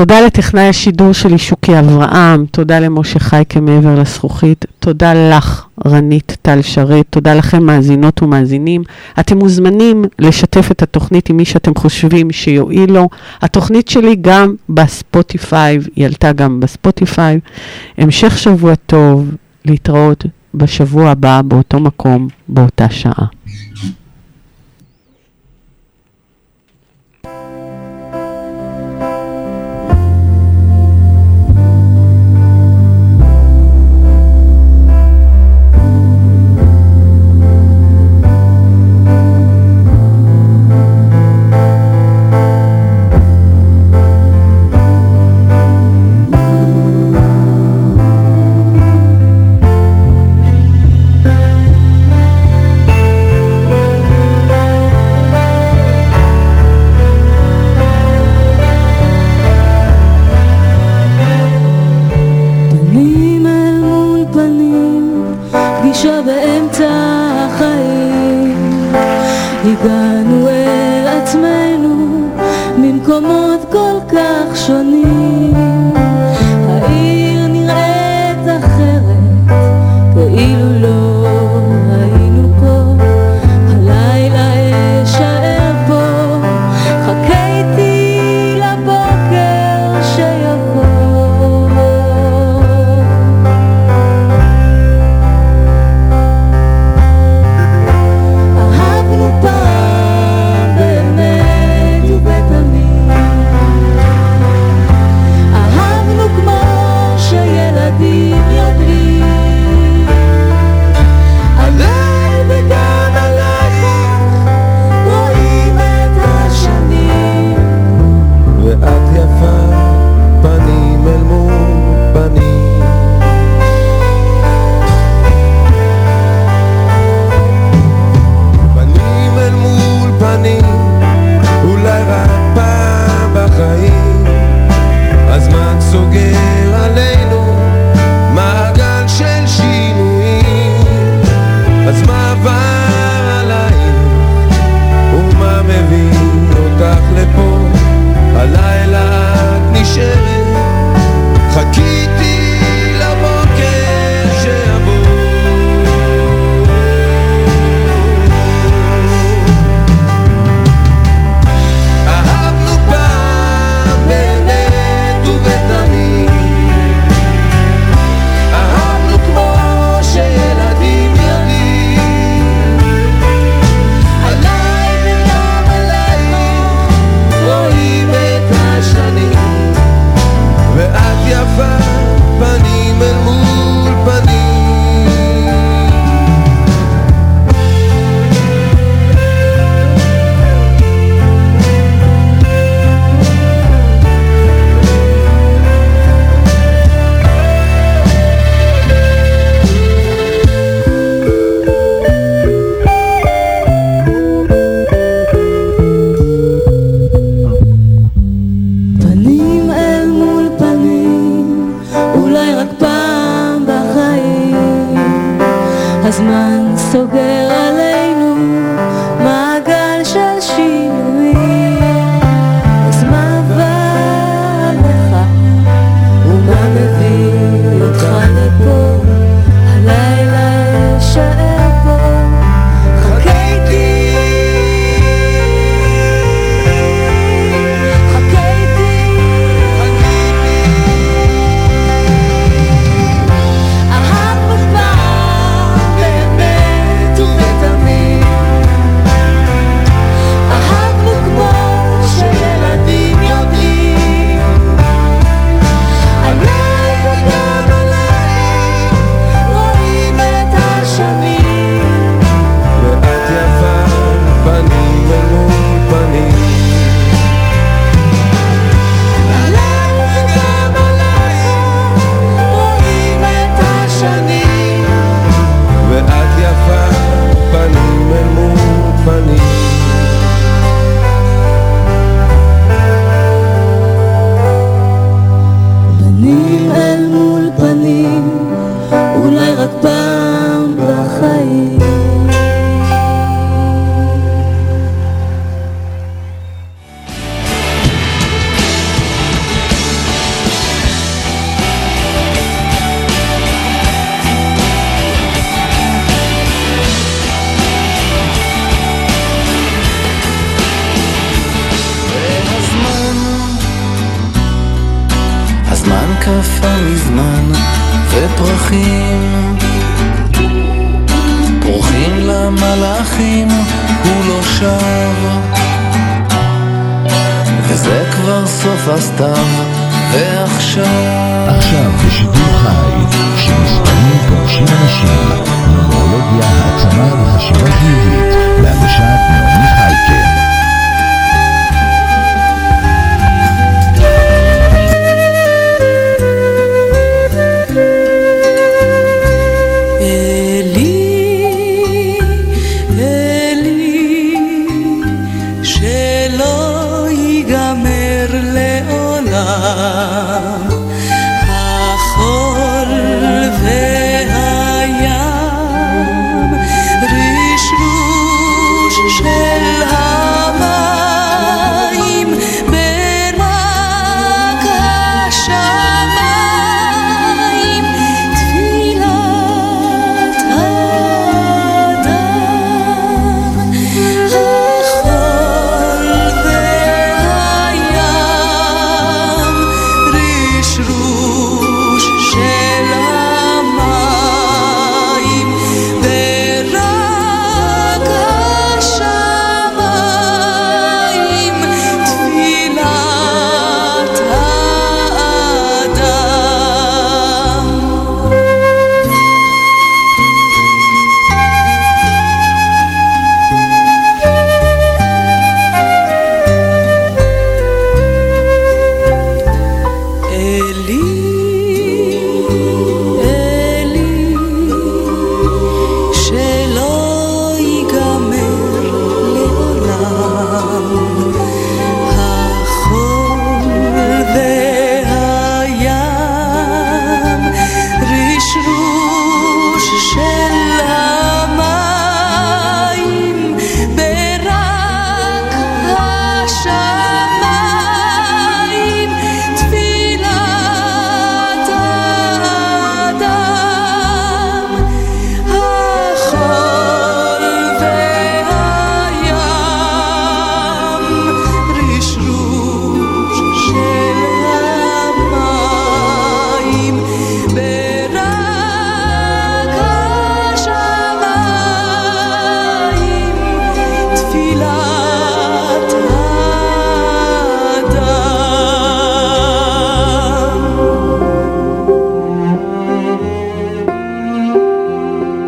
[0.00, 6.62] תודה לטכנאי השידור שלי, שוקי אברהם, תודה למשה חייקה מעבר לזכוכית, תודה לך, רנית טל
[6.62, 8.82] שרת, תודה לכם, מאזינות ומאזינים.
[9.20, 13.08] אתם מוזמנים לשתף את התוכנית עם מי שאתם חושבים שיועיל לו.
[13.42, 17.40] התוכנית שלי גם בספוטיפיי, היא עלתה גם בספוטיפיי.
[17.98, 19.30] המשך שבוע טוב,
[19.64, 20.24] להתראות
[20.54, 23.26] בשבוע הבא באותו מקום, באותה שעה.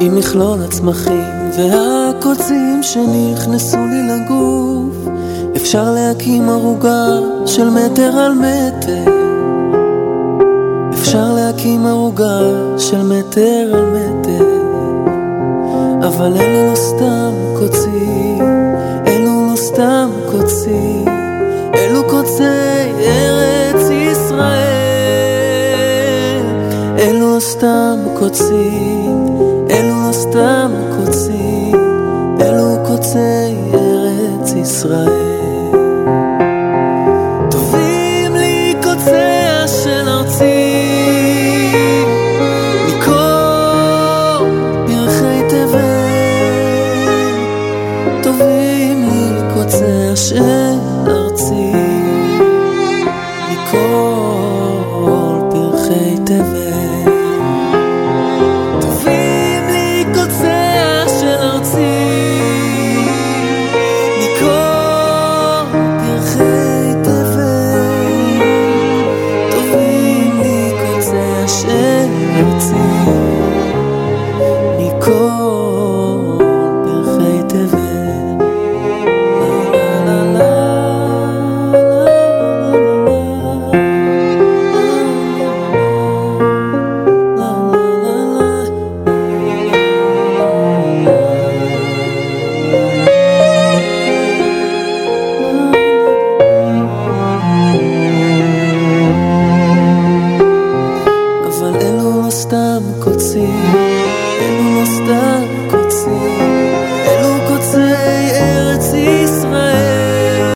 [0.09, 5.14] מכלול הצמחים והקוצים שנכנסו לי לגוף.
[5.57, 7.07] אפשר להקים ערוגה
[7.46, 9.12] של מטר על מטר.
[10.92, 12.40] אפשר להקים ערוגה
[12.78, 14.62] של מטר על מטר.
[16.07, 18.38] אבל אלו לא סתם קוצים,
[19.07, 21.05] אלו לא סתם קוצים,
[21.74, 22.42] אלו קוצי
[23.05, 24.82] ארץ ישראל.
[26.98, 29.01] אלו לא סתם קוצים,
[29.73, 31.75] אלו לא סתם קוצים,
[32.41, 35.32] אלו קוצי ארץ ישראל.